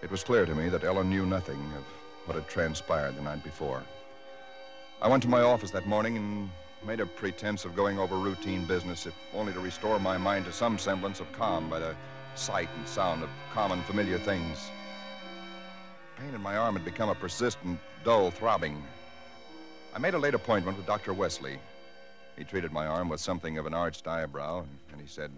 It 0.00 0.10
was 0.12 0.22
clear 0.22 0.46
to 0.46 0.54
me 0.54 0.68
that 0.68 0.84
Ellen 0.84 1.10
knew 1.10 1.26
nothing 1.26 1.60
of 1.76 1.84
what 2.24 2.36
had 2.36 2.46
transpired 2.46 3.16
the 3.16 3.22
night 3.22 3.42
before. 3.42 3.82
I 5.02 5.08
went 5.08 5.24
to 5.24 5.28
my 5.28 5.40
office 5.40 5.72
that 5.72 5.86
morning 5.86 6.16
and 6.16 6.50
made 6.86 7.00
a 7.00 7.06
pretense 7.06 7.64
of 7.64 7.74
going 7.74 7.98
over 7.98 8.16
routine 8.16 8.64
business, 8.64 9.06
if 9.06 9.14
only 9.34 9.52
to 9.52 9.60
restore 9.60 9.98
my 9.98 10.16
mind 10.16 10.44
to 10.44 10.52
some 10.52 10.78
semblance 10.78 11.18
of 11.18 11.32
calm 11.32 11.68
by 11.68 11.80
the 11.80 11.96
sight 12.36 12.68
and 12.76 12.86
sound 12.86 13.24
of 13.24 13.30
common, 13.52 13.82
familiar 13.82 14.18
things. 14.18 14.70
Pain 16.16 16.32
in 16.32 16.40
my 16.40 16.56
arm 16.56 16.76
had 16.76 16.84
become 16.84 17.08
a 17.08 17.14
persistent, 17.14 17.80
dull 18.04 18.30
throbbing. 18.30 18.80
I 19.92 19.98
made 19.98 20.14
a 20.14 20.18
late 20.18 20.34
appointment 20.34 20.76
with 20.76 20.86
Dr. 20.86 21.12
Wesley. 21.12 21.58
He 22.36 22.44
treated 22.44 22.70
my 22.70 22.86
arm 22.86 23.08
with 23.08 23.20
something 23.20 23.58
of 23.58 23.66
an 23.66 23.74
arched 23.74 24.06
eyebrow, 24.06 24.64
and 24.92 25.00
he 25.00 25.08
said, 25.08 25.32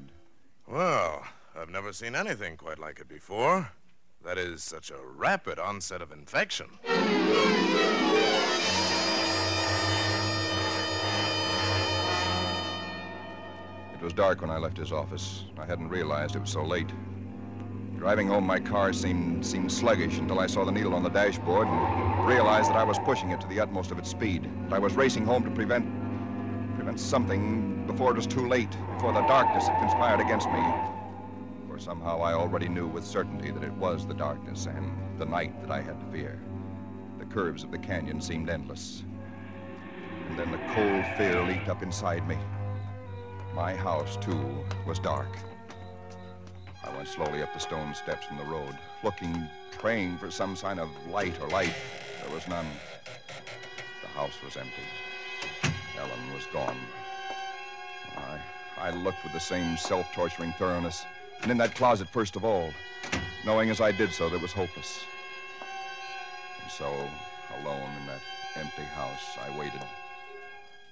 Well, 0.67 1.25
I've 1.57 1.71
never 1.71 1.95
seen 1.95 2.15
anything 2.15 2.59
quite 2.59 2.79
like 2.79 3.01
it 3.01 3.09
before. 3.09 3.71
That 4.23 4.37
is 4.37 4.63
such 4.63 4.91
a 4.91 4.97
rapid 5.17 5.59
onset 5.59 6.03
of 6.03 6.13
infection. 6.13 6.67
It 13.95 14.03
was 14.03 14.13
dark 14.13 14.43
when 14.43 14.51
I 14.51 14.59
left 14.59 14.77
his 14.77 14.93
office. 14.93 15.45
I 15.59 15.65
hadn't 15.65 15.89
realized 15.89 16.37
it 16.37 16.41
was 16.41 16.51
so 16.51 16.63
late. 16.63 16.93
Driving 17.97 18.29
home, 18.29 18.45
my 18.45 18.61
car 18.61 18.93
seemed, 18.93 19.45
seemed 19.45 19.73
sluggish 19.73 20.19
until 20.19 20.39
I 20.39 20.47
saw 20.47 20.65
the 20.65 20.73
needle 20.73 20.95
on 20.95 21.03
the 21.03 21.11
dashboard 21.11 21.67
and 21.67 22.27
realized 22.27 22.71
that 22.71 22.77
I 22.77 22.85
was 22.85 22.99
pushing 23.01 23.31
it 23.31 23.41
to 23.41 23.47
the 23.47 23.61
utmost 23.61 23.91
of 23.91 23.99
its 23.99 24.11
speed. 24.11 24.51
I 24.71 24.79
was 24.79 24.95
racing 24.95 25.25
home 25.25 25.45
to 25.45 25.51
prevent 25.51 25.87
prevent 26.77 27.01
something 27.01 27.87
before 27.87 28.11
it 28.13 28.17
was 28.17 28.27
too 28.27 28.49
late, 28.49 28.71
before 28.95 29.13
the 29.13 29.23
darkness 29.23 29.67
had 29.67 29.79
conspired 29.81 30.21
against 30.21 30.49
me. 30.51 31.00
Somehow 31.81 32.21
I 32.21 32.35
already 32.35 32.69
knew 32.69 32.87
with 32.87 33.07
certainty 33.07 33.51
that 33.51 33.65
it 33.65 33.73
was 33.73 34.07
the 34.07 34.13
darkness 34.13 34.67
and 34.67 35.19
the 35.19 35.25
night 35.25 35.59
that 35.63 35.71
I 35.71 35.81
had 35.81 35.99
to 35.99 36.07
fear. 36.13 36.39
The 37.19 37.25
curves 37.25 37.65
of 37.65 37.71
the 37.71 37.79
canyon 37.79 38.21
seemed 38.21 38.51
endless. 38.51 39.03
And 40.29 40.39
then 40.39 40.51
the 40.51 40.61
cold 40.75 41.07
fear 41.17 41.43
leaped 41.43 41.71
up 41.71 41.83
inside 41.83 42.29
me. 42.29 42.37
My 43.55 43.75
house, 43.75 44.19
too, 44.19 44.63
was 44.87 44.99
dark. 44.99 45.35
I 46.85 46.95
went 46.95 47.09
slowly 47.09 47.43
up 47.43 47.55
the 47.55 47.61
stone 47.61 47.95
steps 47.95 48.27
from 48.27 48.37
the 48.37 48.45
road, 48.45 48.77
looking, 49.03 49.49
praying 49.73 50.19
for 50.19 50.31
some 50.31 50.57
sign 50.57 50.79
of 50.79 50.91
light 51.09 51.41
or 51.41 51.49
life. 51.49 51.79
There 52.23 52.35
was 52.35 52.47
none. 52.47 52.67
The 54.03 54.09
house 54.09 54.37
was 54.45 54.59
empty. 54.59 54.83
Ellen 55.99 56.35
was 56.35 56.45
gone. 56.53 56.77
I, 58.19 58.39
I 58.77 58.91
looked 58.91 59.25
with 59.25 59.33
the 59.33 59.41
same 59.41 59.79
self-torturing 59.79 60.53
thoroughness, 60.59 61.07
and 61.43 61.51
in 61.51 61.59
that 61.59 61.75
closet 61.75 62.09
first 62.09 62.37
of 62.37 62.45
all, 62.45 62.73
knowing 63.45 63.71
as 63.71 63.81
I 63.81 63.93
did 63.93 64.13
so 64.13 64.29
that 64.29 64.37
it 64.37 64.43
was 64.43 64.53
hopeless. 64.53 65.05
And 66.63 66.71
so, 66.71 66.87
alone 67.61 67.91
in 68.01 68.07
that 68.07 68.21
empty 68.57 68.83
house, 68.83 69.39
I 69.39 69.59
waited, 69.59 69.83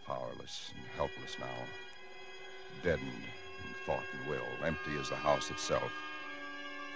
powerless 0.07 0.73
and 0.75 0.85
helpless 0.97 1.39
now 1.39 1.47
deadened 2.83 3.09
in 3.09 3.75
thought 3.87 4.05
and 4.13 4.31
will, 4.31 4.47
empty 4.65 4.97
as 5.01 5.09
the 5.09 5.17
house 5.17 5.51
itself, 5.51 5.93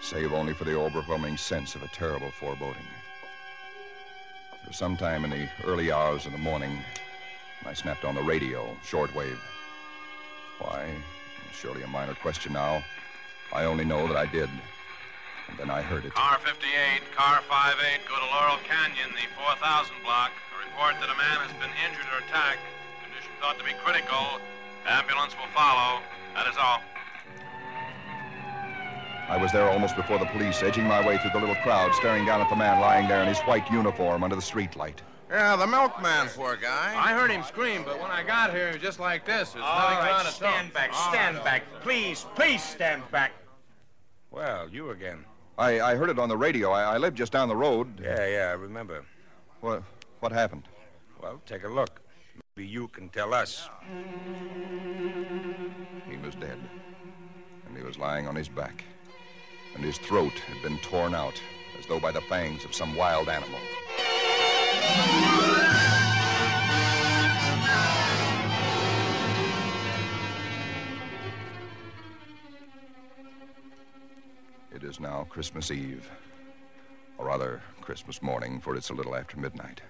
save 0.00 0.32
only 0.32 0.52
for 0.52 0.64
the 0.64 0.78
overwhelming 0.78 1.36
sense 1.36 1.74
of 1.74 1.82
a 1.82 1.88
terrible 1.88 2.30
foreboding. 2.30 2.86
It 4.62 4.68
was 4.68 4.76
sometime 4.76 5.24
in 5.24 5.30
the 5.30 5.48
early 5.64 5.90
hours 5.90 6.26
of 6.26 6.32
the 6.32 6.38
morning 6.38 6.78
I 7.64 7.72
snapped 7.72 8.04
on 8.04 8.14
the 8.14 8.22
radio, 8.22 8.76
shortwave. 8.84 9.38
Why? 10.58 10.90
Surely 11.52 11.82
a 11.82 11.88
minor 11.88 12.14
question 12.14 12.52
now. 12.52 12.82
I 13.52 13.64
only 13.64 13.84
know 13.84 14.06
that 14.08 14.16
I 14.16 14.26
did. 14.26 14.48
And 15.48 15.58
then 15.58 15.70
I 15.70 15.82
heard 15.82 16.04
it. 16.04 16.14
Car 16.14 16.38
58, 16.40 16.64
car 17.14 17.44
58, 17.44 18.00
go 18.08 18.16
to 18.16 18.26
Laurel 18.32 18.56
Canyon, 18.64 19.12
the 19.12 19.28
4000 19.36 19.92
block. 20.02 20.32
A 20.56 20.64
report 20.64 20.96
that 21.00 21.12
a 21.12 21.18
man 21.20 21.38
has 21.44 21.52
been 21.60 21.72
injured 21.84 22.08
or 22.08 22.24
attacked. 22.24 22.64
Condition 23.04 23.32
thought 23.40 23.58
to 23.58 23.64
be 23.64 23.76
critical. 23.84 24.40
Ambulance 24.88 25.36
will 25.36 25.52
follow. 25.52 26.00
That 26.34 26.48
is 26.48 26.56
all. 26.56 26.80
I 29.28 29.36
was 29.36 29.52
there 29.52 29.68
almost 29.68 29.96
before 29.96 30.18
the 30.18 30.26
police, 30.26 30.62
edging 30.62 30.84
my 30.84 31.06
way 31.06 31.18
through 31.18 31.30
the 31.32 31.38
little 31.38 31.54
crowd, 31.56 31.94
staring 31.94 32.24
down 32.26 32.40
at 32.40 32.50
the 32.50 32.56
man 32.56 32.80
lying 32.80 33.06
there 33.06 33.22
in 33.22 33.28
his 33.28 33.38
white 33.40 33.70
uniform 33.70 34.24
under 34.24 34.36
the 34.36 34.42
streetlight. 34.42 34.96
Yeah, 35.30 35.56
the 35.56 35.66
milkman, 35.66 36.28
poor 36.34 36.56
guy. 36.56 36.92
I 36.94 37.14
heard 37.14 37.30
him 37.30 37.42
scream, 37.42 37.84
but 37.84 37.98
when 38.00 38.10
I 38.10 38.22
got 38.22 38.52
here, 38.52 38.68
he 38.68 38.74
was 38.74 38.82
just 38.82 39.00
like 39.00 39.24
this. 39.24 39.52
There's 39.52 39.64
nothing 39.64 39.96
All 39.96 40.02
on 40.02 40.06
right, 40.06 40.26
it. 40.26 40.32
stand 40.32 40.72
back, 40.74 40.92
stand 40.92 41.42
back. 41.44 41.62
Please, 41.80 42.26
please 42.34 42.62
stand 42.62 43.02
back. 43.10 43.32
Well, 44.32 44.68
you 44.70 44.90
again. 44.90 45.24
I, 45.58 45.80
I 45.80 45.94
heard 45.94 46.08
it 46.08 46.18
on 46.18 46.28
the 46.30 46.36
radio. 46.36 46.72
I, 46.72 46.94
I 46.94 46.96
lived 46.96 47.18
just 47.18 47.32
down 47.32 47.48
the 47.48 47.56
road. 47.56 48.00
Yeah, 48.02 48.26
yeah, 48.26 48.48
I 48.48 48.54
remember. 48.54 49.04
What, 49.60 49.82
what 50.20 50.32
happened? 50.32 50.62
Well, 51.22 51.40
take 51.46 51.64
a 51.64 51.68
look. 51.68 52.00
Maybe 52.56 52.66
you 52.66 52.88
can 52.88 53.10
tell 53.10 53.34
us. 53.34 53.68
He 56.08 56.16
was 56.16 56.34
dead. 56.34 56.58
And 57.66 57.76
he 57.76 57.82
was 57.82 57.98
lying 57.98 58.26
on 58.26 58.34
his 58.34 58.48
back. 58.48 58.84
And 59.74 59.84
his 59.84 59.98
throat 59.98 60.32
had 60.32 60.62
been 60.62 60.78
torn 60.78 61.14
out, 61.14 61.40
as 61.78 61.86
though 61.86 62.00
by 62.00 62.10
the 62.10 62.22
fangs 62.22 62.64
of 62.64 62.74
some 62.74 62.96
wild 62.96 63.28
animal. 63.28 63.60
Is 74.92 75.00
now 75.00 75.26
Christmas 75.30 75.70
Eve. 75.70 76.06
Or 77.16 77.24
rather, 77.24 77.62
Christmas 77.80 78.20
morning, 78.20 78.60
for 78.60 78.76
it's 78.76 78.90
a 78.90 78.92
little 78.92 79.16
after 79.16 79.40
midnight. 79.40 79.80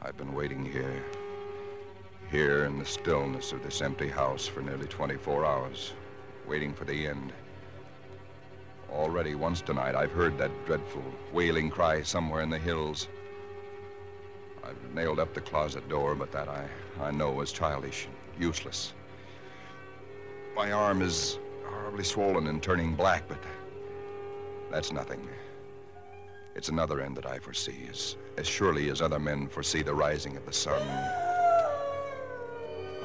I've 0.00 0.16
been 0.16 0.32
waiting 0.32 0.64
here, 0.64 1.04
here 2.30 2.64
in 2.64 2.78
the 2.78 2.86
stillness 2.86 3.52
of 3.52 3.62
this 3.62 3.82
empty 3.82 4.08
house 4.08 4.46
for 4.46 4.62
nearly 4.62 4.86
24 4.86 5.44
hours, 5.44 5.92
waiting 6.48 6.72
for 6.72 6.86
the 6.86 7.06
end. 7.06 7.34
Already 8.90 9.34
once 9.34 9.60
tonight, 9.60 9.94
I've 9.94 10.12
heard 10.12 10.38
that 10.38 10.64
dreadful 10.64 11.04
wailing 11.30 11.68
cry 11.68 12.00
somewhere 12.00 12.40
in 12.40 12.48
the 12.48 12.58
hills. 12.58 13.06
I've 14.64 14.94
nailed 14.94 15.18
up 15.18 15.34
the 15.34 15.42
closet 15.42 15.86
door, 15.90 16.14
but 16.14 16.32
that 16.32 16.48
I, 16.48 16.66
I 17.02 17.10
know 17.10 17.38
is 17.42 17.52
childish 17.52 18.06
and 18.06 18.42
useless. 18.42 18.94
My 20.54 20.72
arm 20.72 21.02
is 21.02 21.38
horribly 21.76 22.04
swollen 22.04 22.46
and 22.46 22.62
turning 22.62 22.94
black, 22.94 23.28
but 23.28 23.38
that's 24.70 24.92
nothing. 24.92 25.28
It's 26.54 26.70
another 26.70 27.00
end 27.00 27.16
that 27.16 27.26
I 27.26 27.38
foresee, 27.38 27.86
as, 27.90 28.16
as 28.38 28.46
surely 28.46 28.88
as 28.88 29.02
other 29.02 29.18
men 29.18 29.46
foresee 29.46 29.82
the 29.82 29.94
rising 29.94 30.36
of 30.36 30.46
the 30.46 30.52
sun. 30.52 30.80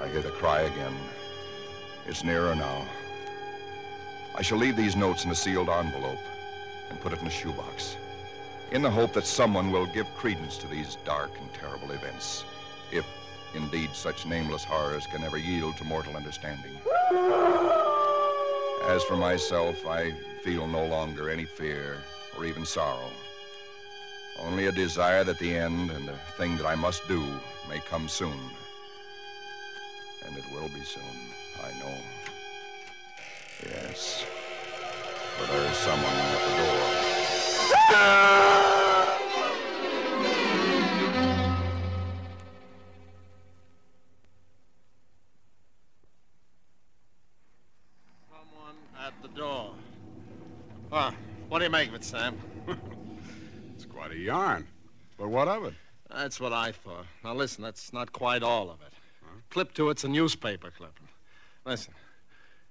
I 0.02 0.08
hear 0.08 0.22
the 0.22 0.32
cry 0.32 0.62
again. 0.62 0.96
It's 2.08 2.24
nearer 2.24 2.56
now. 2.56 2.88
I 4.36 4.42
shall 4.42 4.58
leave 4.58 4.78
these 4.78 4.96
notes 4.96 5.26
in 5.26 5.32
a 5.32 5.36
sealed 5.36 5.70
envelope 5.70 6.18
and 6.90 7.00
put 7.02 7.12
it 7.12 7.20
in 7.20 7.28
a 7.28 7.32
shoebox, 7.32 7.98
in 8.72 8.82
the 8.82 8.90
hope 8.90 9.12
that 9.14 9.26
someone 9.26 9.72
will 9.72 9.86
give 9.86 10.08
credence 10.16 10.58
to 10.60 10.68
these 10.68 10.98
dark 11.04 11.32
and 11.40 11.54
terrible 11.54 11.92
events, 11.92 12.46
if 12.92 13.06
indeed 13.54 13.90
such 13.94 14.26
nameless 14.26 14.64
horrors 14.64 15.06
can 15.08 15.24
ever 15.26 15.38
yield 15.38 15.76
to 15.78 15.84
mortal 15.84 16.16
understanding. 16.16 16.72
As 18.88 19.04
for 19.04 19.16
myself, 19.16 19.86
I 19.86 20.12
feel 20.42 20.68
no 20.68 20.86
longer 20.86 21.30
any 21.30 21.46
fear 21.46 21.98
or 22.38 22.46
even 22.46 22.66
sorrow. 22.66 23.12
Only 24.40 24.66
a 24.66 24.72
desire 24.72 25.24
that 25.24 25.40
the 25.40 25.56
end 25.56 25.92
and 25.92 26.08
the 26.08 26.18
thing 26.38 26.58
that 26.58 26.66
I 26.66 26.76
must 26.76 27.08
do 27.08 27.22
may 27.70 27.80
come 27.90 28.08
soon. 28.08 28.40
And 30.26 30.38
it 30.38 30.44
will 30.52 30.70
be 30.70 30.84
soon, 30.84 31.04
I 31.64 31.72
know. 31.80 31.98
Yes. 33.64 34.26
For 35.38 35.46
there 35.52 35.70
is 35.70 35.78
someone 35.78 36.14
at 36.14 36.42
the 36.50 36.56
door. 36.58 36.80
Someone 37.88 38.06
at 38.06 38.40
the 38.40 38.46
door. 38.46 38.51
Make 51.72 51.88
of 51.88 51.96
it, 51.96 52.04
Sam? 52.04 52.38
It's 53.76 53.86
quite 53.86 54.12
a 54.12 54.18
yarn. 54.18 54.68
But 55.18 55.30
what 55.30 55.48
of 55.48 55.64
it? 55.64 55.74
That's 56.14 56.40
what 56.40 56.54
I 56.54 56.72
thought. 56.72 57.06
Now, 57.24 57.34
listen, 57.34 57.64
that's 57.64 57.92
not 57.94 58.12
quite 58.12 58.44
all 58.44 58.70
of 58.70 58.80
it. 58.82 58.94
Clip 59.50 59.74
to 59.74 59.90
it's 59.90 60.04
a 60.04 60.08
newspaper 60.08 60.70
clipping. 60.70 61.08
Listen. 61.66 61.94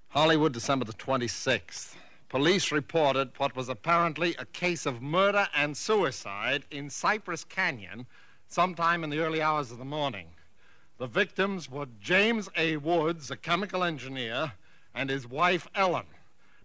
Hollywood, 0.09 0.53
December 0.53 0.85
the 0.85 0.93
26th. 0.93 1.95
Police 2.29 2.71
reported 2.71 3.31
what 3.39 3.57
was 3.57 3.69
apparently 3.69 4.37
a 4.39 4.45
case 4.45 4.87
of 4.87 5.03
murder 5.03 5.49
and 5.57 5.77
suicide 5.77 6.65
in 6.71 6.91
Cypress 6.91 7.43
Canyon 7.43 8.07
sometime 8.47 9.03
in 9.03 9.11
the 9.11 9.19
early 9.19 9.43
hours 9.43 9.73
of 9.73 9.79
the 9.79 9.85
morning. 9.85 10.27
The 10.99 11.07
victims 11.07 11.71
were 11.71 11.87
James 12.01 12.49
A. 12.57 12.77
Woods, 12.77 13.31
a 13.31 13.37
chemical 13.37 13.83
engineer, 13.83 14.53
and 14.95 15.09
his 15.11 15.27
wife, 15.27 15.67
Ellen. 15.75 16.07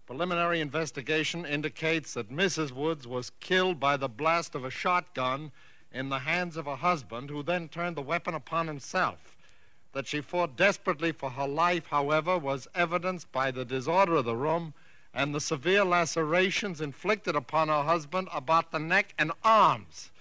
Preliminary 0.06 0.60
investigation 0.60 1.44
indicates 1.44 2.14
that 2.14 2.30
Mrs. 2.30 2.70
Woods 2.70 3.08
was 3.08 3.32
killed 3.40 3.80
by 3.80 3.96
the 3.96 4.08
blast 4.08 4.54
of 4.54 4.64
a 4.64 4.70
shotgun 4.70 5.50
in 5.92 6.10
the 6.10 6.20
hands 6.20 6.56
of 6.56 6.66
her 6.66 6.76
husband, 6.76 7.28
who 7.28 7.42
then 7.42 7.68
turned 7.68 7.96
the 7.96 8.02
weapon 8.02 8.32
upon 8.32 8.68
himself. 8.68 9.36
That 9.92 10.06
she 10.06 10.20
fought 10.20 10.56
desperately 10.56 11.10
for 11.10 11.30
her 11.30 11.48
life, 11.48 11.86
however, 11.86 12.38
was 12.38 12.68
evidenced 12.72 13.32
by 13.32 13.50
the 13.50 13.64
disorder 13.64 14.14
of 14.14 14.26
the 14.26 14.36
room 14.36 14.74
and 15.12 15.34
the 15.34 15.40
severe 15.40 15.84
lacerations 15.84 16.80
inflicted 16.80 17.34
upon 17.34 17.66
her 17.66 17.82
husband 17.82 18.28
about 18.32 18.70
the 18.70 18.78
neck 18.78 19.12
and 19.18 19.32
arms. 19.42 20.12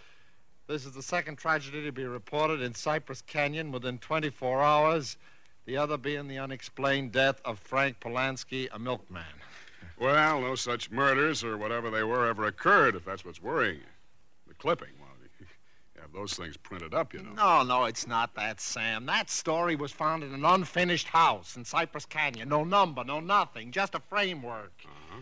This 0.68 0.86
is 0.86 0.94
the 0.94 1.04
second 1.04 1.36
tragedy 1.36 1.84
to 1.84 1.92
be 1.92 2.06
reported 2.06 2.60
in 2.60 2.74
Cypress 2.74 3.22
Canyon 3.22 3.72
within 3.72 4.00
24 4.00 4.64
hours, 4.64 5.18
the 5.66 5.78
other 5.78 5.98
being 5.98 6.28
the 6.28 6.40
unexplained 6.40 7.12
death 7.12 7.40
of 7.46 7.60
Frank 7.60 8.00
Polanski, 8.00 8.68
a 8.72 8.80
milkman. 8.80 9.26
Well, 9.98 10.42
no 10.42 10.56
such 10.56 10.92
murders 10.92 11.44
or 11.44 11.58
whatever 11.58 11.90
they 11.90 12.04
were 12.04 12.28
ever 12.28 12.46
occurred, 12.46 12.96
if 12.96 13.06
that's 13.06 13.24
what's 13.24 13.42
worrying 13.42 13.78
you. 13.78 13.86
The 14.48 14.54
clipping, 14.56 14.90
well, 15.00 15.10
you 15.40 15.46
have 16.02 16.12
those 16.12 16.34
things 16.34 16.58
printed 16.58 16.94
up, 16.94 17.14
you 17.14 17.24
know. 17.24 17.32
No, 17.32 17.64
no, 17.64 17.86
it's 17.86 18.06
not 18.06 18.36
that, 18.36 18.60
Sam. 18.60 19.06
That 19.06 19.30
story 19.30 19.76
was 19.76 19.92
found 19.92 20.24
in 20.24 20.34
an 20.34 20.44
unfinished 20.44 21.08
house 21.08 21.56
in 21.56 21.64
Cypress 21.64 22.06
Canyon. 22.06 22.50
No 22.50 22.64
number, 22.64 23.04
no 23.04 23.20
nothing, 23.20 23.72
just 23.72 23.96
a 23.96 24.00
framework. 24.00 24.74
Uh-huh. 24.84 25.22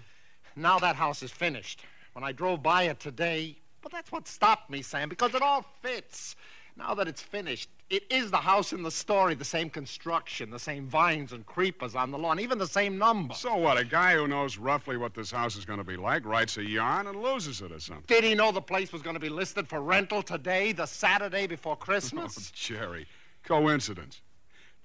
Now 0.55 0.79
that 0.79 0.95
house 0.95 1.21
is 1.23 1.31
finished. 1.31 1.83
When 2.13 2.23
I 2.23 2.31
drove 2.31 2.61
by 2.61 2.83
it 2.83 2.99
today, 2.99 3.57
well, 3.83 3.89
that's 3.91 4.11
what 4.11 4.27
stopped 4.27 4.69
me, 4.69 4.81
Sam, 4.81 5.09
because 5.09 5.35
it 5.35 5.41
all 5.41 5.65
fits. 5.81 6.35
Now 6.75 6.95
that 6.95 7.07
it's 7.07 7.21
finished, 7.21 7.69
it 7.89 8.03
is 8.09 8.31
the 8.31 8.37
house 8.37 8.73
in 8.73 8.81
the 8.81 8.89
story, 8.89 9.35
the 9.35 9.45
same 9.45 9.69
construction, 9.69 10.49
the 10.49 10.57
same 10.57 10.87
vines 10.87 11.31
and 11.31 11.45
creepers 11.45 11.95
on 11.95 12.09
the 12.09 12.17
lawn, 12.17 12.39
even 12.39 12.57
the 12.57 12.67
same 12.67 12.97
number. 12.97 13.35
So 13.35 13.55
what? 13.55 13.77
A 13.77 13.85
guy 13.85 14.15
who 14.15 14.27
knows 14.27 14.57
roughly 14.57 14.97
what 14.97 15.13
this 15.13 15.29
house 15.29 15.55
is 15.55 15.65
going 15.65 15.77
to 15.77 15.85
be 15.85 15.97
like 15.97 16.25
writes 16.25 16.57
a 16.57 16.63
yarn 16.63 17.05
and 17.07 17.21
loses 17.21 17.61
it 17.61 17.71
or 17.71 17.79
something. 17.79 18.05
Did 18.07 18.23
he 18.23 18.33
know 18.33 18.51
the 18.51 18.61
place 18.61 18.91
was 18.91 19.03
going 19.03 19.13
to 19.13 19.19
be 19.19 19.29
listed 19.29 19.67
for 19.67 19.81
rental 19.81 20.23
today, 20.23 20.71
the 20.71 20.87
Saturday 20.87 21.47
before 21.47 21.75
Christmas? 21.75 22.23
Oh, 22.53 22.55
Jerry, 22.55 23.07
coincidence. 23.43 24.21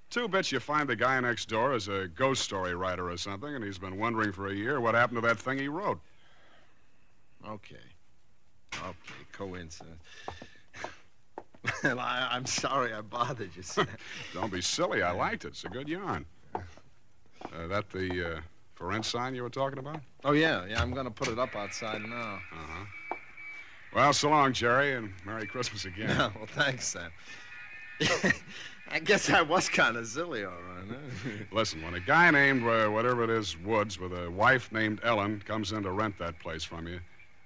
Two 0.09 0.27
bits 0.27 0.51
you 0.51 0.59
find 0.59 0.87
the 0.87 0.95
guy 0.95 1.19
next 1.19 1.49
door 1.49 1.73
is 1.73 1.87
a 1.87 2.07
ghost 2.07 2.41
story 2.43 2.75
writer 2.75 3.09
or 3.09 3.17
something, 3.17 3.53
and 3.53 3.63
he's 3.63 3.77
been 3.77 3.97
wondering 3.97 4.31
for 4.31 4.47
a 4.47 4.53
year 4.53 4.81
what 4.81 4.95
happened 4.95 5.21
to 5.21 5.27
that 5.27 5.39
thing 5.39 5.57
he 5.57 5.67
wrote. 5.67 5.99
Okay. 7.47 7.75
Okay, 8.75 9.23
coincidence. 9.31 10.03
well, 11.83 11.99
I, 11.99 12.29
I'm 12.31 12.45
sorry 12.45 12.93
I 12.93 13.01
bothered 13.01 13.55
you, 13.55 13.61
Sam. 13.61 13.87
Don't 14.33 14.51
be 14.51 14.61
silly. 14.61 15.01
I 15.03 15.11
liked 15.11 15.45
it. 15.45 15.49
It's 15.49 15.63
a 15.65 15.69
good 15.69 15.89
yarn. 15.89 16.25
Uh, 16.55 17.67
that 17.67 17.89
the 17.89 18.35
uh, 18.37 18.41
for 18.75 18.87
rent 18.87 19.05
sign 19.05 19.35
you 19.35 19.43
were 19.43 19.49
talking 19.49 19.79
about? 19.79 19.99
oh, 20.23 20.31
yeah, 20.31 20.65
yeah, 20.65 20.81
I'm 20.81 20.91
going 20.93 21.05
to 21.05 21.11
put 21.11 21.27
it 21.27 21.39
up 21.39 21.55
outside 21.55 22.01
now. 22.01 22.39
Uh-huh. 22.51 23.15
Well, 23.93 24.13
so 24.13 24.29
long, 24.29 24.53
Jerry, 24.53 24.93
and 24.93 25.11
Merry 25.25 25.47
Christmas 25.47 25.85
again. 25.85 26.09
Yeah, 26.09 26.31
well, 26.35 26.45
thanks, 26.47 26.87
Sam. 26.87 27.11
I 28.91 28.99
guess 28.99 29.29
I 29.29 29.41
was 29.41 29.67
kind 29.67 29.97
of 29.97 30.07
silly, 30.07 30.45
all 30.45 30.51
right. 30.51 30.87
huh? 30.87 31.29
Listen, 31.51 31.81
when 31.81 31.93
a 31.95 31.99
guy 31.99 32.31
named 32.31 32.63
uh, 32.63 32.87
whatever 32.87 33.23
it 33.23 33.29
is, 33.29 33.57
Woods, 33.59 33.99
with 33.99 34.13
a 34.13 34.29
wife 34.31 34.71
named 34.71 34.99
Ellen, 35.03 35.43
comes 35.45 35.71
in 35.71 35.83
to 35.83 35.91
rent 35.91 36.17
that 36.19 36.39
place 36.39 36.63
from 36.63 36.87
you, 36.87 36.99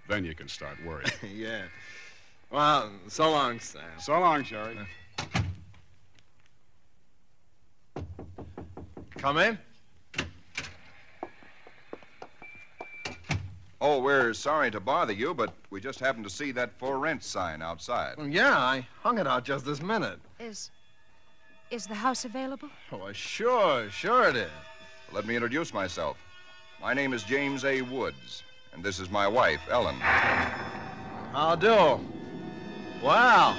then 0.08 0.24
you 0.26 0.36
can 0.36 0.48
start 0.48 0.78
worrying. 0.86 1.12
yeah. 1.34 1.64
Well, 2.54 2.92
so 3.08 3.32
long, 3.32 3.60
Sam. 3.60 3.82
so 3.98 4.20
long, 4.20 4.44
Jerry. 4.44 4.78
Come 9.18 9.38
in. 9.40 9.58
Oh, 13.82 14.00
we're 14.04 14.34
sorry 14.36 14.70
to 14.70 14.80
bother 14.80 15.14
you, 15.14 15.34
but 15.34 15.52
we 15.72 15.82
just 15.82 16.00
happened 16.00 16.26
to 16.26 16.30
see 16.30 16.52
that 16.52 16.78
for 16.78 17.00
rent 17.00 17.24
sign 17.24 17.64
outside. 17.64 18.18
Well, 18.20 18.28
yeah, 18.28 18.56
I 18.56 18.88
hung 19.02 19.18
it 19.18 19.26
out 19.26 19.44
just 19.44 19.66
this 19.66 19.82
minute. 19.82 20.20
Is. 20.40 20.70
Is 21.72 21.88
the 21.88 21.96
house 21.96 22.24
available? 22.24 22.70
Oh, 22.92 23.12
sure, 23.14 23.90
sure 23.90 24.30
it 24.30 24.36
is. 24.36 24.52
Let 25.12 25.26
me 25.26 25.34
introduce 25.36 25.74
myself. 25.74 26.18
My 26.80 26.94
name 26.94 27.14
is 27.14 27.24
James 27.24 27.66
A. 27.66 27.82
Woods, 27.82 28.44
and 28.74 28.84
this 28.84 29.00
is 29.00 29.10
my 29.10 29.28
wife, 29.28 29.62
Ellen. 29.72 29.96
How 29.96 31.56
do? 31.60 32.00
Well, 33.04 33.58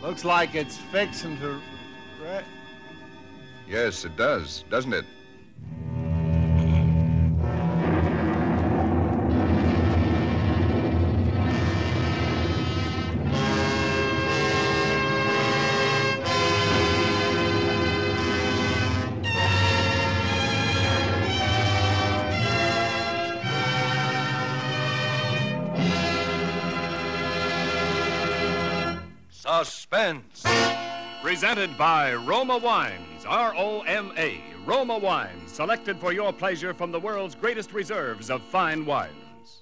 looks 0.00 0.24
like 0.24 0.54
it's 0.54 0.78
fixing 0.78 1.36
to. 1.38 1.60
Yes, 3.68 4.04
it 4.04 4.16
does, 4.16 4.64
doesn't 4.70 4.94
it? 4.94 5.04
Presented 31.60 31.76
by 31.76 32.14
Roma 32.14 32.56
Wines, 32.56 33.26
R 33.28 33.54
O 33.54 33.82
M 33.82 34.14
A. 34.16 34.40
Roma 34.64 34.96
Wines, 34.96 35.52
selected 35.52 35.98
for 35.98 36.10
your 36.10 36.32
pleasure 36.32 36.72
from 36.72 36.90
the 36.90 36.98
world's 36.98 37.34
greatest 37.34 37.74
reserves 37.74 38.30
of 38.30 38.40
fine 38.40 38.86
wines. 38.86 39.60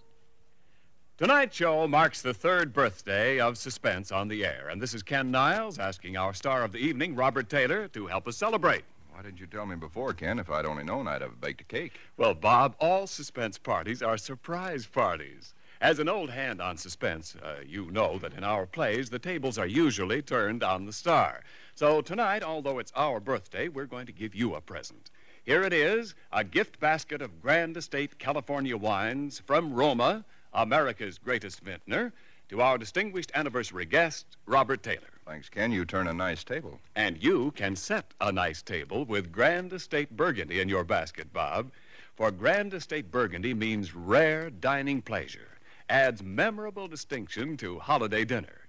Tonight's 1.16 1.56
show 1.56 1.88
marks 1.88 2.22
the 2.22 2.32
third 2.32 2.72
birthday 2.72 3.40
of 3.40 3.58
Suspense 3.58 4.12
on 4.12 4.28
the 4.28 4.46
air, 4.46 4.68
and 4.70 4.80
this 4.80 4.94
is 4.94 5.02
Ken 5.02 5.32
Niles 5.32 5.80
asking 5.80 6.16
our 6.16 6.32
star 6.32 6.62
of 6.62 6.70
the 6.70 6.78
evening, 6.78 7.16
Robert 7.16 7.48
Taylor, 7.48 7.88
to 7.88 8.06
help 8.06 8.28
us 8.28 8.36
celebrate. 8.36 8.84
Why 9.12 9.22
didn't 9.22 9.40
you 9.40 9.48
tell 9.48 9.66
me 9.66 9.74
before, 9.74 10.12
Ken? 10.12 10.38
If 10.38 10.50
I'd 10.50 10.66
only 10.66 10.84
known, 10.84 11.08
I'd 11.08 11.22
have 11.22 11.40
baked 11.40 11.62
a 11.62 11.64
cake. 11.64 11.94
Well, 12.16 12.34
Bob, 12.34 12.76
all 12.78 13.08
suspense 13.08 13.58
parties 13.58 14.04
are 14.04 14.16
surprise 14.16 14.86
parties. 14.86 15.52
As 15.80 15.98
an 15.98 16.08
old 16.08 16.30
hand 16.30 16.60
on 16.60 16.76
suspense, 16.76 17.34
uh, 17.42 17.56
you 17.66 17.90
know 17.90 18.18
that 18.18 18.34
in 18.34 18.44
our 18.44 18.66
plays, 18.66 19.10
the 19.10 19.18
tables 19.18 19.58
are 19.58 19.66
usually 19.66 20.22
turned 20.22 20.62
on 20.62 20.86
the 20.86 20.92
star. 20.92 21.40
So 21.78 22.00
tonight, 22.00 22.42
although 22.42 22.80
it's 22.80 22.90
our 22.96 23.20
birthday, 23.20 23.68
we're 23.68 23.86
going 23.86 24.06
to 24.06 24.12
give 24.12 24.34
you 24.34 24.56
a 24.56 24.60
present. 24.60 25.12
Here 25.44 25.62
it 25.62 25.72
is 25.72 26.16
a 26.32 26.42
gift 26.42 26.80
basket 26.80 27.22
of 27.22 27.40
Grand 27.40 27.76
Estate 27.76 28.18
California 28.18 28.76
wines 28.76 29.40
from 29.46 29.72
Roma, 29.72 30.24
America's 30.52 31.18
greatest 31.18 31.60
vintner, 31.60 32.12
to 32.48 32.60
our 32.60 32.78
distinguished 32.78 33.30
anniversary 33.32 33.84
guest, 33.84 34.26
Robert 34.46 34.82
Taylor. 34.82 35.06
Thanks, 35.24 35.48
Ken. 35.48 35.70
You 35.70 35.84
turn 35.84 36.08
a 36.08 36.12
nice 36.12 36.42
table. 36.42 36.80
And 36.96 37.22
you 37.22 37.52
can 37.52 37.76
set 37.76 38.12
a 38.20 38.32
nice 38.32 38.60
table 38.60 39.04
with 39.04 39.30
Grand 39.30 39.72
Estate 39.72 40.16
Burgundy 40.16 40.60
in 40.60 40.68
your 40.68 40.82
basket, 40.82 41.32
Bob. 41.32 41.70
For 42.16 42.32
Grand 42.32 42.74
Estate 42.74 43.12
Burgundy 43.12 43.54
means 43.54 43.94
rare 43.94 44.50
dining 44.50 45.00
pleasure, 45.00 45.58
adds 45.88 46.24
memorable 46.24 46.88
distinction 46.88 47.56
to 47.58 47.78
holiday 47.78 48.24
dinner. 48.24 48.67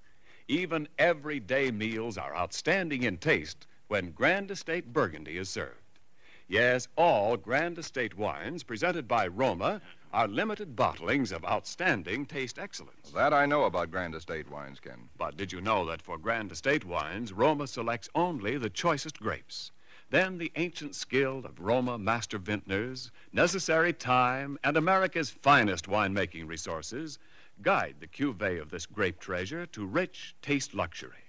Even 0.49 0.87
everyday 0.97 1.69
meals 1.69 2.17
are 2.17 2.35
outstanding 2.35 3.03
in 3.03 3.17
taste 3.17 3.67
when 3.87 4.09
Grand 4.09 4.49
Estate 4.49 4.91
Burgundy 4.91 5.37
is 5.37 5.47
served. 5.47 5.99
Yes, 6.47 6.87
all 6.95 7.37
Grand 7.37 7.77
Estate 7.77 8.17
wines 8.17 8.63
presented 8.63 9.07
by 9.07 9.27
Roma 9.27 9.79
are 10.11 10.27
limited 10.27 10.75
bottlings 10.75 11.31
of 11.31 11.45
outstanding 11.45 12.25
taste 12.25 12.57
excellence. 12.57 13.11
That 13.11 13.31
I 13.31 13.45
know 13.45 13.65
about 13.65 13.91
Grand 13.91 14.15
Estate 14.15 14.49
wines, 14.49 14.79
Ken. 14.79 15.09
But 15.19 15.37
did 15.37 15.51
you 15.51 15.61
know 15.61 15.85
that 15.85 16.01
for 16.01 16.17
Grand 16.17 16.51
Estate 16.51 16.83
wines, 16.83 17.31
Roma 17.31 17.67
selects 17.67 18.09
only 18.15 18.57
the 18.57 18.71
choicest 18.71 19.19
grapes? 19.19 19.69
Then 20.09 20.39
the 20.39 20.51
ancient 20.55 20.95
skill 20.95 21.43
of 21.45 21.59
Roma 21.59 21.99
master 21.99 22.39
vintners, 22.39 23.11
necessary 23.31 23.93
time, 23.93 24.57
and 24.63 24.77
America's 24.77 25.29
finest 25.29 25.85
winemaking 25.85 26.47
resources 26.47 27.19
guide 27.61 27.95
the 27.99 28.07
cuvee 28.07 28.61
of 28.61 28.69
this 28.69 28.85
grape 28.85 29.19
treasure 29.19 29.65
to 29.67 29.85
rich 29.85 30.35
taste 30.41 30.73
luxury. 30.73 31.25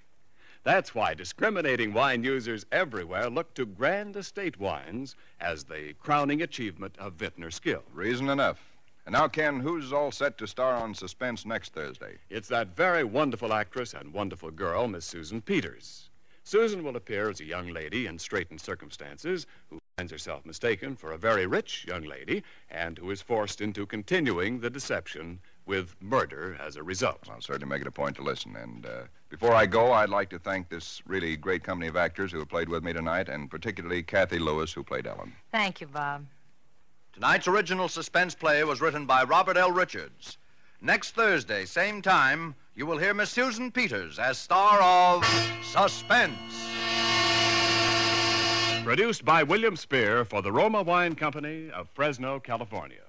That's 0.62 0.94
why 0.94 1.14
discriminating 1.14 1.94
wine 1.94 2.22
users 2.22 2.66
everywhere 2.70 3.30
look 3.30 3.54
to 3.54 3.64
Grand 3.64 4.16
Estate 4.16 4.60
wines 4.60 5.16
as 5.40 5.64
the 5.64 5.94
crowning 5.94 6.42
achievement 6.42 6.94
of 6.98 7.14
vintner 7.14 7.50
skill. 7.50 7.82
Reason 7.94 8.28
enough. 8.28 8.60
And 9.06 9.14
now, 9.14 9.26
Ken, 9.26 9.60
who's 9.60 9.92
all 9.92 10.12
set 10.12 10.36
to 10.38 10.46
star 10.46 10.76
on 10.76 10.94
Suspense 10.94 11.46
next 11.46 11.72
Thursday? 11.72 12.18
It's 12.28 12.48
that 12.48 12.76
very 12.76 13.04
wonderful 13.04 13.54
actress 13.54 13.94
and 13.94 14.12
wonderful 14.12 14.50
girl, 14.50 14.86
Miss 14.86 15.06
Susan 15.06 15.40
Peters. 15.40 16.10
Susan 16.44 16.84
will 16.84 16.96
appear 16.96 17.30
as 17.30 17.40
a 17.40 17.44
young 17.44 17.68
lady 17.68 18.06
in 18.06 18.18
straitened 18.18 18.60
circumstances 18.60 19.46
who 19.70 19.78
finds 19.96 20.12
herself 20.12 20.44
mistaken 20.44 20.96
for 20.96 21.12
a 21.12 21.18
very 21.18 21.46
rich 21.46 21.86
young 21.86 22.02
lady 22.04 22.42
and 22.70 22.98
who 22.98 23.10
is 23.10 23.22
forced 23.22 23.60
into 23.60 23.86
continuing 23.86 24.60
the 24.60 24.70
deception 24.70 25.40
with 25.66 25.94
murder 26.00 26.56
as 26.60 26.76
a 26.76 26.82
result. 26.82 27.28
I'll 27.30 27.40
certainly 27.40 27.68
make 27.68 27.80
it 27.80 27.86
a 27.86 27.92
point 27.92 28.16
to 28.16 28.22
listen. 28.22 28.56
And 28.56 28.86
uh, 28.86 29.02
before 29.28 29.54
I 29.54 29.66
go, 29.66 29.92
I'd 29.92 30.08
like 30.08 30.28
to 30.30 30.38
thank 30.38 30.68
this 30.68 31.00
really 31.06 31.36
great 31.36 31.62
company 31.62 31.88
of 31.88 31.96
actors 31.96 32.32
who 32.32 32.38
have 32.38 32.48
played 32.48 32.68
with 32.68 32.82
me 32.82 32.92
tonight, 32.92 33.28
and 33.28 33.50
particularly 33.50 34.02
Cathy 34.02 34.38
Lewis, 34.38 34.72
who 34.72 34.82
played 34.82 35.06
Ellen. 35.06 35.32
Thank 35.52 35.80
you, 35.80 35.86
Bob. 35.86 36.26
Tonight's 37.12 37.48
original 37.48 37.88
suspense 37.88 38.34
play 38.34 38.62
was 38.64 38.80
written 38.80 39.06
by 39.06 39.24
Robert 39.24 39.56
L. 39.56 39.70
Richards. 39.70 40.38
Next 40.80 41.10
Thursday, 41.14 41.66
same 41.66 42.00
time, 42.00 42.54
you 42.74 42.86
will 42.86 42.96
hear 42.98 43.12
Miss 43.12 43.30
Susan 43.30 43.70
Peters 43.70 44.18
as 44.18 44.38
star 44.38 44.80
of 44.80 45.24
Suspense. 45.62 46.38
Produced 48.82 49.24
by 49.24 49.42
William 49.42 49.76
Spier 49.76 50.24
for 50.24 50.40
the 50.40 50.50
Roma 50.50 50.82
Wine 50.82 51.14
Company 51.14 51.70
of 51.70 51.88
Fresno, 51.90 52.40
California. 52.40 53.02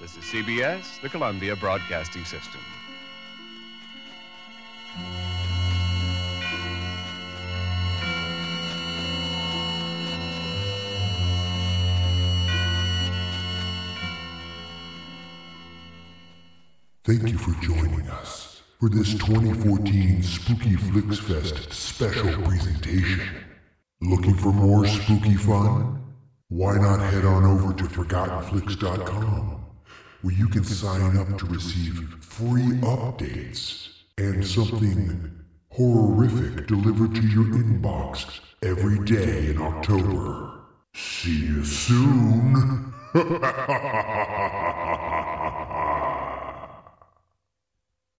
This 0.00 0.16
is 0.16 0.24
CBS, 0.24 0.98
the 1.02 1.10
Columbia 1.10 1.54
Broadcasting 1.54 2.24
System. 2.24 2.62
Thank 17.04 17.28
you 17.30 17.36
for 17.36 17.52
joining 17.60 18.08
us 18.08 18.62
for 18.78 18.88
this 18.88 19.12
2014 19.12 20.22
Spooky 20.22 20.76
Flix 20.76 21.18
Fest 21.18 21.74
special 21.74 22.32
presentation. 22.44 23.20
Looking 24.00 24.34
for 24.34 24.50
more 24.50 24.86
spooky 24.86 25.34
fun? 25.34 26.02
Why 26.48 26.78
not 26.78 27.00
head 27.00 27.26
on 27.26 27.44
over 27.44 27.74
to 27.74 27.84
ForgottenFlix.com, 27.84 29.59
where 30.22 30.34
you 30.34 30.48
can 30.48 30.64
sign 30.64 31.16
up 31.16 31.38
to 31.38 31.46
receive 31.46 31.98
free 32.20 32.78
updates 32.82 33.88
and 34.18 34.46
something 34.46 35.30
horrific 35.70 36.66
delivered 36.66 37.14
to 37.14 37.26
your 37.26 37.44
inbox 37.44 38.40
every 38.62 38.98
day 39.04 39.50
in 39.50 39.62
October. 39.62 40.60
See 40.94 41.46
you 41.46 41.64
soon. 41.64 42.92